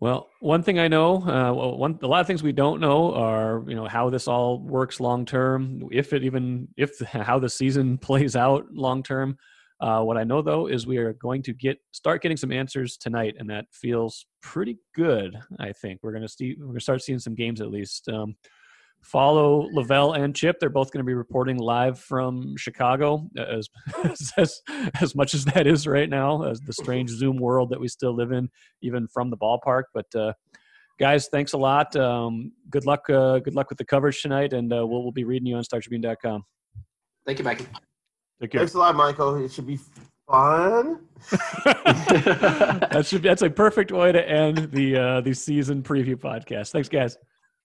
well 0.00 0.28
one 0.40 0.62
thing 0.62 0.78
i 0.78 0.88
know 0.88 1.16
uh, 1.28 1.52
one 1.52 1.98
a 2.02 2.06
lot 2.06 2.20
of 2.20 2.26
things 2.26 2.42
we 2.42 2.52
don't 2.52 2.80
know 2.80 3.12
are 3.14 3.62
you 3.68 3.74
know 3.74 3.86
how 3.86 4.08
this 4.08 4.26
all 4.26 4.58
works 4.60 4.98
long 5.00 5.24
term 5.26 5.86
if 5.92 6.12
it 6.12 6.24
even 6.24 6.66
if 6.76 6.98
how 7.30 7.38
the 7.38 7.48
season 7.48 7.98
plays 8.08 8.36
out 8.36 8.64
long 8.72 9.02
term 9.02 9.36
uh, 9.80 10.02
what 10.02 10.16
i 10.16 10.24
know 10.24 10.42
though 10.42 10.66
is 10.66 10.86
we 10.86 10.98
are 10.98 11.12
going 11.14 11.42
to 11.42 11.52
get 11.52 11.78
start 11.92 12.22
getting 12.22 12.36
some 12.36 12.52
answers 12.52 12.96
tonight 12.96 13.34
and 13.38 13.48
that 13.48 13.64
feels 13.72 14.26
pretty 14.42 14.78
good 14.94 15.38
i 15.58 15.72
think 15.72 16.00
we're 16.02 16.12
going 16.12 16.22
to 16.22 16.28
see 16.28 16.56
we're 16.58 16.66
going 16.66 16.78
to 16.78 16.82
start 16.82 17.02
seeing 17.02 17.18
some 17.18 17.34
games 17.34 17.60
at 17.60 17.70
least 17.70 18.08
um, 18.08 18.34
follow 19.02 19.68
La 19.72 19.82
Velle 19.82 20.12
and 20.12 20.34
Chip. 20.34 20.58
They're 20.60 20.68
both 20.68 20.90
going 20.90 21.04
to 21.04 21.06
be 21.06 21.14
reporting 21.14 21.58
live 21.58 21.98
from 21.98 22.56
Chicago, 22.56 23.28
as, 23.38 23.68
as 24.36 24.60
as 25.00 25.14
much 25.14 25.34
as 25.34 25.44
that 25.46 25.66
is 25.66 25.86
right 25.86 26.08
now, 26.08 26.42
as 26.44 26.60
the 26.60 26.72
strange 26.72 27.10
Zoom 27.10 27.36
world 27.36 27.70
that 27.70 27.80
we 27.80 27.88
still 27.88 28.14
live 28.14 28.32
in, 28.32 28.48
even 28.82 29.08
from 29.08 29.30
the 29.30 29.36
ballpark. 29.36 29.84
But 29.94 30.14
uh, 30.14 30.32
guys, 30.98 31.28
thanks 31.28 31.52
a 31.52 31.58
lot. 31.58 31.94
Um, 31.96 32.52
good 32.70 32.86
luck. 32.86 33.08
Uh, 33.08 33.38
good 33.38 33.54
luck 33.54 33.68
with 33.70 33.78
the 33.78 33.84
coverage 33.84 34.22
tonight, 34.22 34.52
and 34.52 34.72
uh, 34.72 34.86
we'll, 34.86 35.02
we'll 35.02 35.12
be 35.12 35.24
reading 35.24 35.46
you 35.46 35.56
on 35.56 35.62
StarTribune.com. 35.62 36.44
Thank 37.26 37.38
you, 37.38 37.44
Mikey. 37.44 37.66
Take 38.40 38.52
care. 38.52 38.60
Thanks 38.60 38.74
a 38.74 38.78
lot, 38.78 38.96
Michael. 38.96 39.36
It 39.36 39.52
should 39.52 39.66
be 39.66 39.78
fun. 40.28 41.00
that 41.64 43.02
should 43.04 43.22
be, 43.22 43.28
that's 43.28 43.42
a 43.42 43.50
perfect 43.50 43.92
way 43.92 44.12
to 44.12 44.28
end 44.28 44.70
the 44.72 44.96
uh, 44.96 45.20
the 45.20 45.34
season 45.34 45.82
preview 45.82 46.16
podcast. 46.16 46.72
Thanks, 46.72 46.88
guys. 46.88 47.18